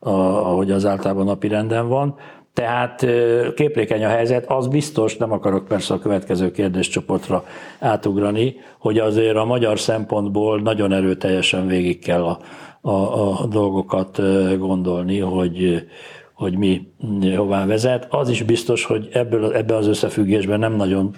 ahogy 0.00 0.70
az 0.70 0.86
általában 0.86 1.24
napi 1.24 1.48
renden 1.48 1.88
van, 1.88 2.14
tehát 2.58 3.06
képlékeny 3.54 4.04
a 4.04 4.08
helyzet, 4.08 4.50
az 4.50 4.66
biztos, 4.66 5.16
nem 5.16 5.32
akarok 5.32 5.64
persze 5.64 5.94
a 5.94 5.98
következő 5.98 6.50
kérdéscsoportra 6.50 7.44
átugrani, 7.78 8.54
hogy 8.78 8.98
azért 8.98 9.36
a 9.36 9.44
magyar 9.44 9.80
szempontból 9.80 10.60
nagyon 10.60 10.92
erőteljesen 10.92 11.66
végig 11.66 11.98
kell 11.98 12.24
a, 12.24 12.38
a, 12.80 13.42
a 13.42 13.46
dolgokat 13.46 14.20
gondolni, 14.58 15.18
hogy, 15.18 15.84
hogy 16.32 16.56
mi 16.56 16.92
hová 17.36 17.66
vezet. 17.66 18.06
Az 18.10 18.28
is 18.28 18.42
biztos, 18.42 18.84
hogy 18.84 19.08
ebből, 19.12 19.54
ebben 19.54 19.76
az 19.76 19.86
összefüggésben 19.86 20.58
nem 20.58 20.76
nagyon 20.76 21.14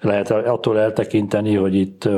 lehet 0.00 0.30
attól 0.30 0.78
eltekinteni, 0.78 1.54
hogy 1.54 1.74
itt 1.74 2.08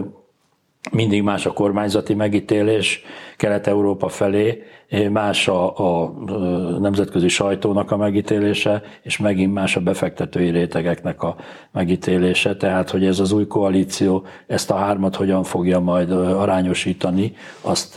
mindig 0.93 1.23
más 1.23 1.47
a 1.47 1.53
kormányzati 1.53 2.15
megítélés, 2.15 3.03
Kelet-Európa 3.37 4.09
felé, 4.09 4.63
más 5.11 5.49
a, 5.49 5.79
a 6.03 6.13
nemzetközi 6.81 7.29
sajtónak 7.29 7.91
a 7.91 7.97
megítélése, 7.97 8.83
és 9.03 9.19
megint 9.19 9.55
más 9.55 9.77
a 9.77 9.81
befektetői 9.81 10.51
rétegeknek 10.51 11.23
a 11.23 11.37
megítélése. 11.73 12.57
Tehát, 12.57 12.91
hogy 12.91 13.07
ez 13.07 13.19
az 13.19 13.33
új 13.33 13.47
koalíció 13.47 14.25
ezt 14.47 14.71
a 14.71 14.75
hármat 14.75 15.17
hogyan 15.17 15.43
fogja 15.43 15.81
majd 15.81 16.11
arányosítani, 16.13 17.33
azt 17.61 17.97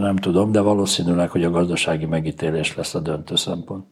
nem 0.00 0.16
tudom, 0.16 0.52
de 0.52 0.60
valószínűleg, 0.60 1.30
hogy 1.30 1.44
a 1.44 1.50
gazdasági 1.50 2.06
megítélés 2.06 2.76
lesz 2.76 2.94
a 2.94 3.00
döntő 3.00 3.36
szempont. 3.36 3.84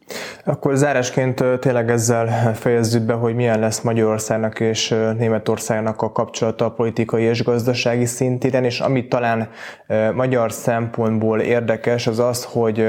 Akkor 0.45 0.75
zárásként 0.75 1.43
tényleg 1.59 1.89
ezzel 1.89 2.55
fejezzük 2.55 3.03
be, 3.03 3.13
hogy 3.13 3.35
milyen 3.35 3.59
lesz 3.59 3.81
Magyarországnak 3.81 4.59
és 4.59 4.95
Németországnak 5.17 6.01
a 6.01 6.11
kapcsolata 6.11 6.65
a 6.65 6.71
politikai 6.71 7.23
és 7.23 7.43
gazdasági 7.43 8.05
szintéren, 8.05 8.63
és 8.63 8.79
amit 8.79 9.09
talán 9.09 9.49
magyar 10.13 10.51
szempontból 10.65 11.39
érdekes, 11.39 12.07
az 12.07 12.19
az, 12.19 12.43
hogy 12.43 12.79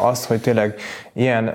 az, 0.00 0.26
hogy 0.26 0.40
tényleg 0.40 0.74
ilyen 1.12 1.52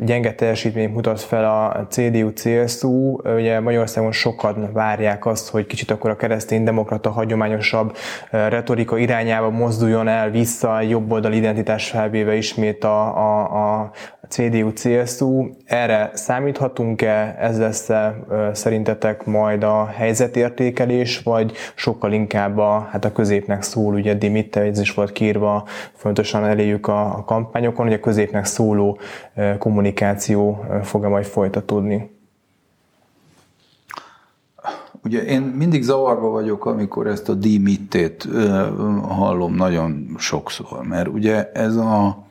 gyenge 0.00 0.34
teljesítményt 0.34 0.94
mutat 0.94 1.20
fel 1.20 1.44
a 1.44 1.86
CDU-CSU, 1.90 3.18
ugye 3.34 3.60
Magyarországon 3.60 4.12
sokan 4.12 4.70
várják 4.72 5.26
azt, 5.26 5.50
hogy 5.50 5.66
kicsit 5.66 5.90
akkor 5.90 6.10
a 6.10 6.16
keresztény-demokrata 6.16 7.10
hagyományosabb 7.10 7.96
retorika 8.30 8.98
irányába 8.98 9.50
mozduljon 9.50 10.08
el 10.08 10.30
vissza, 10.30 10.80
jobboldali 10.80 11.36
identitás 11.36 11.90
felvéve 11.90 12.34
ismét 12.34 12.84
a, 12.84 13.16
a, 13.16 13.80
a 13.80 13.90
CDU-CSU. 14.30 15.48
Erre 15.64 16.10
számíthatunk-e? 16.14 17.36
Ez 17.40 17.58
lesz 17.58 17.90
-e, 17.90 18.16
szerintetek 18.52 19.24
majd 19.24 19.62
a 19.62 19.86
helyzetértékelés, 19.86 21.18
vagy 21.22 21.52
sokkal 21.74 22.12
inkább 22.12 22.58
a, 22.58 22.88
hát 22.90 23.04
a 23.04 23.12
középnek 23.12 23.62
szól, 23.62 23.94
ugye 23.94 24.14
Dimitte, 24.14 24.60
ez 24.60 24.80
is 24.80 24.94
volt 24.94 25.09
kírva 25.12 25.66
fontosan 25.94 26.44
eléjük 26.44 26.86
a, 26.86 27.16
a 27.16 27.24
kampányokon, 27.24 27.86
hogy 27.86 27.94
a 27.94 28.00
középnek 28.00 28.44
szóló 28.44 28.98
kommunikáció 29.58 30.64
fog-e 30.82 31.08
majd 31.08 31.24
folytatódni? 31.24 32.18
Ugye 35.04 35.24
én 35.24 35.42
mindig 35.42 35.82
zavarba 35.82 36.28
vagyok, 36.28 36.66
amikor 36.66 37.06
ezt 37.06 37.28
a 37.28 37.34
dimittét 37.34 38.28
hallom 39.02 39.54
nagyon 39.54 40.14
sokszor, 40.18 40.86
mert 40.86 41.08
ugye 41.08 41.50
ez, 41.52 41.76
a, 41.76 42.26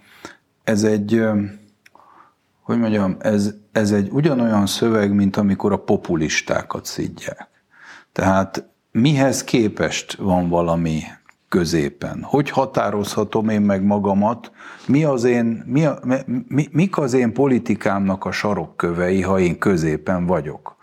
ez 0.63 0.83
egy 0.83 1.23
hogy 2.69 2.79
mondjam, 2.79 3.15
ez, 3.19 3.53
ez 3.71 3.91
egy 3.91 4.09
ugyanolyan 4.11 4.65
szöveg, 4.65 5.13
mint 5.13 5.37
amikor 5.37 5.71
a 5.71 5.77
populistákat 5.77 6.85
szidják. 6.85 7.47
Tehát 8.11 8.69
mihez 8.91 9.43
képest 9.43 10.13
van 10.13 10.49
valami 10.49 11.01
középen? 11.49 12.21
Hogy 12.23 12.49
határozhatom 12.49 13.49
én 13.49 13.61
meg 13.61 13.83
magamat? 13.83 14.51
Mi 14.87 15.03
az 15.03 15.23
én, 15.23 15.63
mi 15.65 15.85
a, 15.85 15.99
mi, 16.47 16.67
mik 16.71 16.97
az 16.97 17.13
én 17.13 17.33
politikámnak 17.33 18.25
a 18.25 18.31
sarokkövei, 18.31 19.21
ha 19.21 19.39
én 19.39 19.57
középen 19.57 20.25
vagyok? 20.25 20.75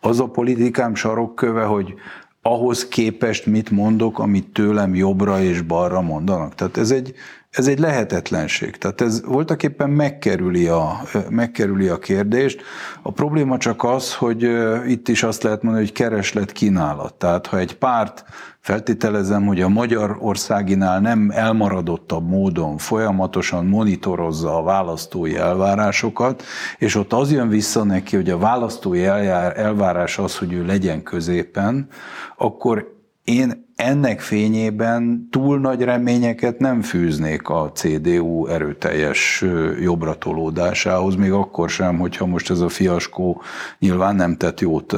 Az 0.00 0.20
a 0.20 0.28
politikám 0.28 0.94
sarokköve, 0.94 1.64
hogy 1.64 1.94
ahhoz 2.42 2.88
képest 2.88 3.46
mit 3.46 3.70
mondok, 3.70 4.18
amit 4.18 4.52
tőlem 4.52 4.94
jobbra 4.94 5.40
és 5.40 5.60
balra 5.60 6.00
mondanak. 6.00 6.54
Tehát 6.54 6.76
ez 6.76 6.90
egy, 6.90 7.14
ez 7.50 7.66
egy 7.66 7.78
lehetetlenség. 7.78 8.76
Tehát 8.76 9.00
ez 9.00 9.24
voltak 9.24 9.62
éppen 9.62 9.90
megkerüli 9.90 10.66
a, 10.66 11.00
megkerüli 11.28 11.88
a 11.88 11.98
kérdést. 11.98 12.62
A 13.02 13.12
probléma 13.12 13.58
csak 13.58 13.84
az, 13.84 14.14
hogy 14.14 14.48
itt 14.86 15.08
is 15.08 15.22
azt 15.22 15.42
lehet 15.42 15.62
mondani, 15.62 15.84
hogy 15.84 15.94
kereslet 15.94 16.52
kínálat. 16.52 17.14
Tehát 17.14 17.46
ha 17.46 17.58
egy 17.58 17.76
párt 17.76 18.24
Feltételezem, 18.60 19.46
hogy 19.46 19.60
a 19.60 19.68
Magyarországinál 19.68 21.00
nem 21.00 21.30
elmaradottabb 21.34 22.28
módon 22.28 22.78
folyamatosan 22.78 23.66
monitorozza 23.66 24.56
a 24.56 24.62
választói 24.62 25.36
elvárásokat, 25.36 26.42
és 26.78 26.94
ott 26.94 27.12
az 27.12 27.32
jön 27.32 27.48
vissza 27.48 27.84
neki, 27.84 28.16
hogy 28.16 28.30
a 28.30 28.38
választói 28.38 29.04
elvárás 29.04 30.18
az, 30.18 30.38
hogy 30.38 30.52
ő 30.52 30.64
legyen 30.64 31.02
középen, 31.02 31.88
akkor 32.36 32.94
én 33.24 33.69
ennek 33.80 34.20
fényében 34.20 35.28
túl 35.30 35.58
nagy 35.60 35.82
reményeket 35.82 36.58
nem 36.58 36.82
fűznék 36.82 37.48
a 37.48 37.72
CDU 37.74 38.46
erőteljes 38.46 39.44
jobbra 39.80 40.14
tolódásához, 40.14 41.14
még 41.14 41.32
akkor 41.32 41.70
sem, 41.70 41.98
hogyha 41.98 42.26
most 42.26 42.50
ez 42.50 42.60
a 42.60 42.68
fiaskó 42.68 43.42
nyilván 43.78 44.14
nem 44.14 44.36
tett 44.36 44.60
jót 44.60 44.92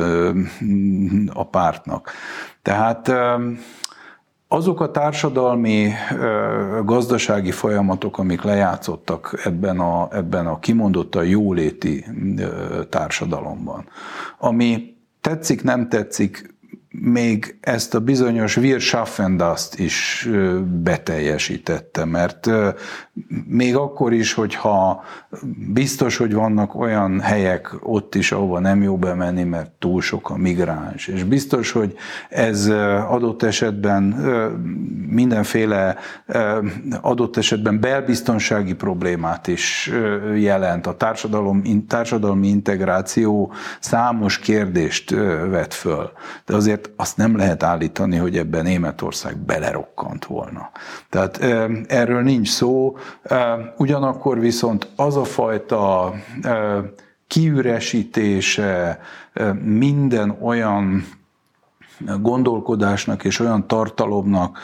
a 1.33 1.47
pártnak. 1.51 2.11
Tehát 2.63 3.13
azok 4.49 4.81
a 4.81 4.91
társadalmi, 4.91 5.93
gazdasági 6.85 7.51
folyamatok, 7.51 8.19
amik 8.19 8.43
lejátszottak 8.43 9.41
ebben 9.45 9.81
a, 9.81 10.09
ebben 10.13 10.47
a 10.47 10.59
kimondottan 10.59 11.25
jóléti 11.25 12.05
társadalomban, 12.89 13.85
ami 14.39 14.97
tetszik, 15.21 15.63
nem 15.63 15.89
tetszik, 15.89 16.52
még 16.93 17.57
ezt 17.61 17.95
a 17.95 18.01
bizonyos 18.01 18.57
Wirtschaffendast 18.57 19.79
is 19.79 20.29
beteljesítette, 20.83 22.05
mert 22.05 22.51
még 23.47 23.77
akkor 23.77 24.13
is, 24.13 24.33
hogyha 24.33 25.05
biztos, 25.73 26.17
hogy 26.17 26.33
vannak 26.33 26.75
olyan 26.75 27.21
helyek 27.21 27.75
ott 27.81 28.15
is, 28.15 28.33
ahova 28.33 28.59
nem 28.59 28.83
jó 28.83 28.97
bemenni, 28.97 29.43
mert 29.43 29.71
túl 29.71 30.01
sok 30.01 30.31
a 30.31 30.37
migráns, 30.37 31.07
és 31.09 31.25
biztos, 31.25 31.71
hogy 31.71 31.95
ez 32.29 32.67
adott 33.09 33.43
esetben 33.43 34.03
mindenféle 35.09 35.97
adott 37.01 37.37
esetben 37.37 37.81
belbiztonsági 37.81 38.75
problémát 38.75 39.47
is 39.47 39.91
jelent. 40.37 40.87
A 40.87 40.97
társadalom, 40.97 41.63
társadalmi 41.89 42.49
integráció 42.49 43.53
számos 43.81 44.39
kérdést 44.39 45.11
vet 45.51 45.75
föl. 45.75 46.11
De 46.47 46.55
azért 46.55 46.82
azt 46.97 47.17
nem 47.17 47.37
lehet 47.37 47.63
állítani, 47.63 48.17
hogy 48.17 48.37
ebben 48.37 48.63
Németország 48.63 49.37
belerokkant 49.37 50.25
volna. 50.25 50.71
Tehát 51.11 51.37
erről 51.89 52.23
nincs 52.23 52.49
szó, 52.49 52.97
ugyanakkor 53.77 54.39
viszont 54.39 54.89
az 54.97 55.17
a 55.17 55.25
fajta 55.25 56.15
kiüresítése 57.27 59.01
minden 59.63 60.37
olyan 60.41 61.05
gondolkodásnak 62.21 63.25
és 63.25 63.41
olyan 63.41 63.67
tartalomnak, 63.67 64.59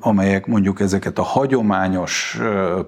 amelyek 0.00 0.46
mondjuk 0.46 0.80
ezeket 0.80 1.18
a 1.18 1.22
hagyományos 1.22 2.38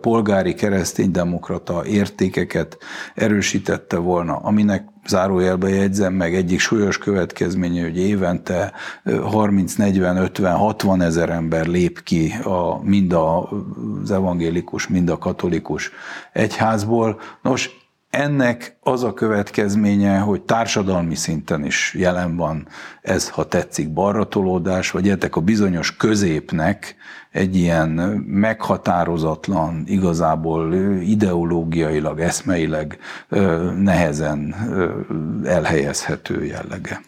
polgári 0.01 0.55
kereszténydemokrata 0.55 1.87
értékeket 1.87 2.79
erősítette 3.15 3.97
volna, 3.97 4.37
aminek 4.37 4.93
zárójelbe 5.07 5.69
jegyzem 5.69 6.13
meg 6.13 6.35
egyik 6.35 6.61
súlyos 6.61 6.99
következménye, 6.99 7.83
hogy 7.83 7.99
évente 7.99 8.73
30, 9.23 9.75
40, 9.75 10.17
50, 10.17 10.57
60 10.57 11.01
ezer 11.01 11.31
ember 11.31 11.67
lép 11.67 12.03
ki 12.03 12.35
a, 12.45 12.83
mind 12.83 13.13
az 13.13 14.11
evangélikus, 14.11 14.89
mind 14.89 15.09
a 15.09 15.19
katolikus 15.19 15.91
egyházból. 16.33 17.21
Nos, 17.43 17.84
ennek 18.15 18.77
az 18.81 19.03
a 19.03 19.15
következménye, 19.15 20.19
hogy 20.19 20.43
társadalmi 20.43 21.15
szinten 21.15 21.65
is 21.65 21.95
jelen 21.99 22.37
van 22.37 22.67
ez, 23.03 23.29
ha 23.29 23.45
tetszik, 23.45 23.93
balratolódás, 23.93 24.91
vagy 24.91 25.09
ennek 25.09 25.37
a 25.37 25.41
bizonyos 25.41 25.97
középnek 25.97 26.97
egy 27.31 27.57
ilyen 27.57 27.89
meghatározatlan, 28.27 29.83
igazából 29.87 30.75
ideológiailag, 31.03 32.21
eszmeileg 32.21 32.99
nehezen 33.79 34.55
elhelyezhető 35.45 36.45
jellege. 36.45 37.01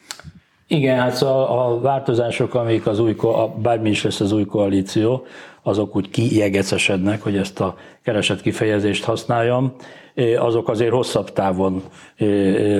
Igen, 0.69 0.99
hát 0.99 1.23
a, 1.23 1.67
a 1.67 1.81
változások, 1.81 2.55
amik 2.55 2.87
az 2.87 2.99
új, 2.99 3.17
bármi 3.63 3.91
is 3.91 4.03
lesz 4.03 4.21
az 4.21 4.33
új 4.33 4.45
koalíció, 4.45 5.27
azok 5.67 5.97
úgy 5.97 6.11
kiegecesednek, 6.11 7.23
hogy 7.23 7.37
ezt 7.37 7.61
a 7.61 7.77
keresett 8.03 8.41
kifejezést 8.41 9.05
használjam, 9.05 9.75
azok 10.39 10.69
azért 10.69 10.93
hosszabb 10.93 11.33
távon 11.33 11.83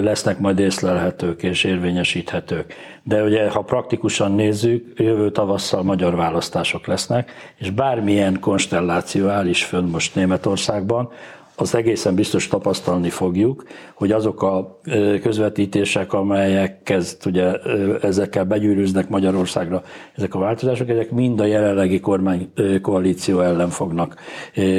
lesznek 0.03 0.39
majd 0.39 0.59
észlelhetők 0.59 1.43
és 1.43 1.65
érvényesíthetők. 1.65 2.75
De 3.03 3.23
ugye, 3.23 3.51
ha 3.51 3.61
praktikusan 3.61 4.33
nézzük, 4.33 4.93
jövő 4.97 5.31
tavasszal 5.31 5.83
magyar 5.83 6.15
választások 6.15 6.87
lesznek, 6.87 7.33
és 7.57 7.71
bármilyen 7.71 8.41
konstelláció 8.41 9.29
áll 9.29 9.47
is 9.47 9.65
fönn 9.65 9.89
most 9.89 10.15
Németországban, 10.15 11.11
az 11.57 11.75
egészen 11.75 12.15
biztos 12.15 12.49
tapasztalni 12.49 13.11
fogjuk, 13.11 13.65
hogy 13.95 14.13
azok 14.13 14.43
a 14.43 14.81
közvetítések, 15.23 16.13
amelyek 16.13 16.83
kezd, 16.83 17.27
ugye, 17.27 17.53
ezekkel 18.01 18.45
begyűrűznek 18.45 19.09
Magyarországra 19.09 19.83
ezek 20.15 20.35
a 20.35 20.39
változások, 20.39 20.89
ezek 20.89 21.11
mind 21.11 21.41
a 21.41 21.45
jelenlegi 21.45 22.01
kormány 22.01 22.53
koalíció 22.83 23.41
ellen 23.41 23.69
fognak 23.69 24.21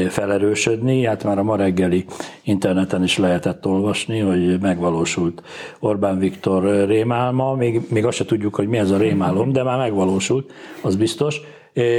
felerősödni. 0.09 1.05
Hát 1.05 1.23
már 1.23 1.37
a 1.37 1.43
ma 1.43 1.55
reggeli 1.55 2.05
interneten 2.43 3.03
is 3.03 3.17
lehetett 3.17 3.65
olvasni, 3.65 4.19
hogy 4.19 4.59
megvalósult 4.59 5.43
Orbán 5.79 6.19
Viktor 6.19 6.87
rémálma, 6.87 7.55
még, 7.55 7.81
még 7.89 8.05
azt 8.05 8.17
se 8.17 8.25
tudjuk, 8.25 8.55
hogy 8.55 8.67
mi 8.67 8.77
ez 8.77 8.91
a 8.91 8.97
rémálom, 8.97 9.51
de 9.51 9.63
már 9.63 9.77
megvalósult, 9.77 10.51
az 10.81 10.95
biztos 10.95 11.41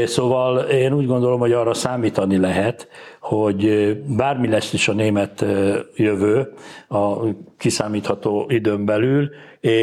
Szóval 0.06 0.58
én 0.58 0.92
úgy 0.92 1.06
gondolom, 1.06 1.40
hogy 1.40 1.52
arra 1.52 1.74
számítani 1.74 2.36
lehet, 2.36 2.88
hogy 3.20 3.94
bármi 4.16 4.48
lesz 4.48 4.72
is 4.72 4.88
a 4.88 4.92
német 4.92 5.44
jövő 5.96 6.52
a 6.88 7.16
kiszámítható 7.58 8.46
időn 8.48 8.84
belül, 8.84 9.30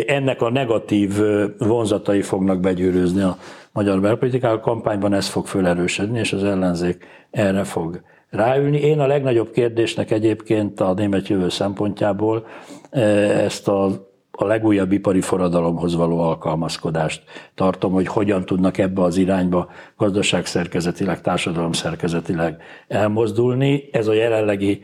ennek 0.07 0.41
a 0.41 0.49
negatív 0.49 1.13
vonzatai 1.57 2.21
fognak 2.21 2.59
begyűrűzni 2.59 3.21
a 3.21 3.37
magyar 3.71 4.01
belpolitikára. 4.01 4.53
A 4.53 4.59
kampányban 4.59 5.13
ez 5.13 5.27
fog 5.27 5.45
fölerősödni, 5.45 6.19
és 6.19 6.33
az 6.33 6.43
ellenzék 6.43 7.05
erre 7.31 7.63
fog 7.63 8.01
ráülni. 8.29 8.77
Én 8.77 8.99
a 8.99 9.07
legnagyobb 9.07 9.51
kérdésnek 9.51 10.11
egyébként 10.11 10.79
a 10.79 10.93
német 10.93 11.27
jövő 11.27 11.49
szempontjából 11.49 12.45
ezt 12.89 13.67
a 13.67 14.13
a 14.37 14.45
legújabb 14.45 14.91
ipari 14.91 15.21
forradalomhoz 15.21 15.95
való 15.95 16.19
alkalmazkodást 16.19 17.23
tartom, 17.55 17.91
hogy 17.91 18.07
hogyan 18.07 18.45
tudnak 18.45 18.77
ebbe 18.77 19.01
az 19.01 19.17
irányba 19.17 19.69
gazdaságszerkezetileg, 19.97 21.21
társadalomszerkezetileg 21.21 22.61
elmozdulni. 22.87 23.89
Ez 23.91 24.07
a 24.07 24.13
jelenlegi, 24.13 24.81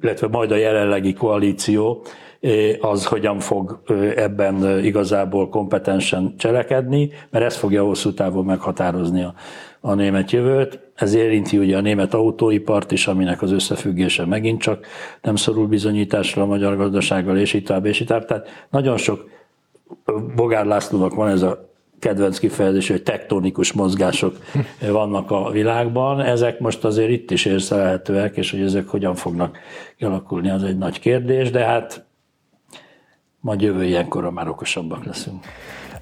illetve 0.00 0.28
majd 0.28 0.50
a 0.50 0.56
jelenlegi 0.56 1.12
koalíció 1.12 2.04
az 2.80 3.06
hogyan 3.06 3.38
fog 3.38 3.82
ebben 4.16 4.84
igazából 4.84 5.48
kompetensen 5.48 6.34
cselekedni, 6.36 7.10
mert 7.30 7.44
ez 7.44 7.56
fogja 7.56 7.84
hosszú 7.84 8.12
távon 8.12 8.44
meghatározni 8.44 9.22
a, 9.22 9.34
a 9.80 9.94
német 9.94 10.30
jövőt. 10.30 10.83
Ez 10.94 11.14
érinti 11.14 11.58
ugye 11.58 11.76
a 11.76 11.80
német 11.80 12.14
autóipart 12.14 12.92
is, 12.92 13.06
aminek 13.06 13.42
az 13.42 13.52
összefüggése 13.52 14.24
megint 14.24 14.60
csak 14.60 14.86
nem 15.22 15.36
szorul 15.36 15.66
bizonyításra 15.66 16.42
a 16.42 16.46
magyar 16.46 16.76
gazdasággal, 16.76 17.38
és 17.38 17.52
így 17.52 17.64
tovább, 17.64 17.86
és 17.86 18.00
így 18.00 18.06
tovább. 18.06 18.24
Tehát 18.24 18.66
nagyon 18.70 18.96
sok 18.96 19.28
Bogár 20.34 20.66
Lászlónak 20.66 21.14
van 21.14 21.28
ez 21.28 21.42
a 21.42 21.72
kedvenc 21.98 22.38
kifejezés, 22.38 22.88
hogy 22.88 23.02
tektonikus 23.02 23.72
mozgások 23.72 24.36
vannak 24.90 25.30
a 25.30 25.50
világban. 25.50 26.20
Ezek 26.20 26.58
most 26.58 26.84
azért 26.84 27.10
itt 27.10 27.30
is 27.30 27.44
érzhelhetőek, 27.44 28.36
és 28.36 28.50
hogy 28.50 28.60
ezek 28.60 28.88
hogyan 28.88 29.14
fognak 29.14 29.58
kialakulni, 29.96 30.50
az 30.50 30.62
egy 30.62 30.78
nagy 30.78 31.00
kérdés, 31.00 31.50
de 31.50 31.64
hát 31.64 32.04
majd 33.40 33.60
jövő 33.60 33.84
ilyenkor 33.84 34.30
már 34.30 34.48
okosabbak 34.48 35.04
leszünk. 35.04 35.44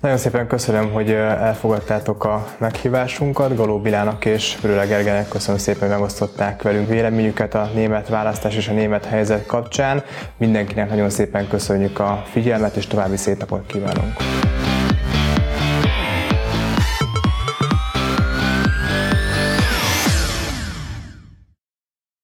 Nagyon 0.02 0.16
szépen 0.18 0.46
köszönöm, 0.46 0.92
hogy 0.92 1.10
elfogadtátok 1.10 2.24
a 2.24 2.46
meghívásunkat. 2.58 3.56
Galó 3.56 3.80
Bilának 3.80 4.24
és 4.24 4.58
Brüle 4.62 4.86
Gergenek 4.86 5.28
köszönöm 5.28 5.60
szépen, 5.60 5.80
hogy 5.80 5.90
megosztották 5.90 6.62
velünk 6.62 6.88
véleményüket 6.88 7.54
a 7.54 7.70
német 7.74 8.08
választás 8.08 8.56
és 8.56 8.68
a 8.68 8.72
német 8.72 9.04
helyzet 9.04 9.46
kapcsán. 9.46 10.02
Mindenkinek 10.36 10.88
nagyon 10.88 11.10
szépen 11.10 11.48
köszönjük 11.48 11.98
a 11.98 12.22
figyelmet, 12.30 12.76
és 12.76 12.86
további 12.86 13.16
szép 13.16 13.38
napot 13.38 13.66
kívánunk! 13.66 14.16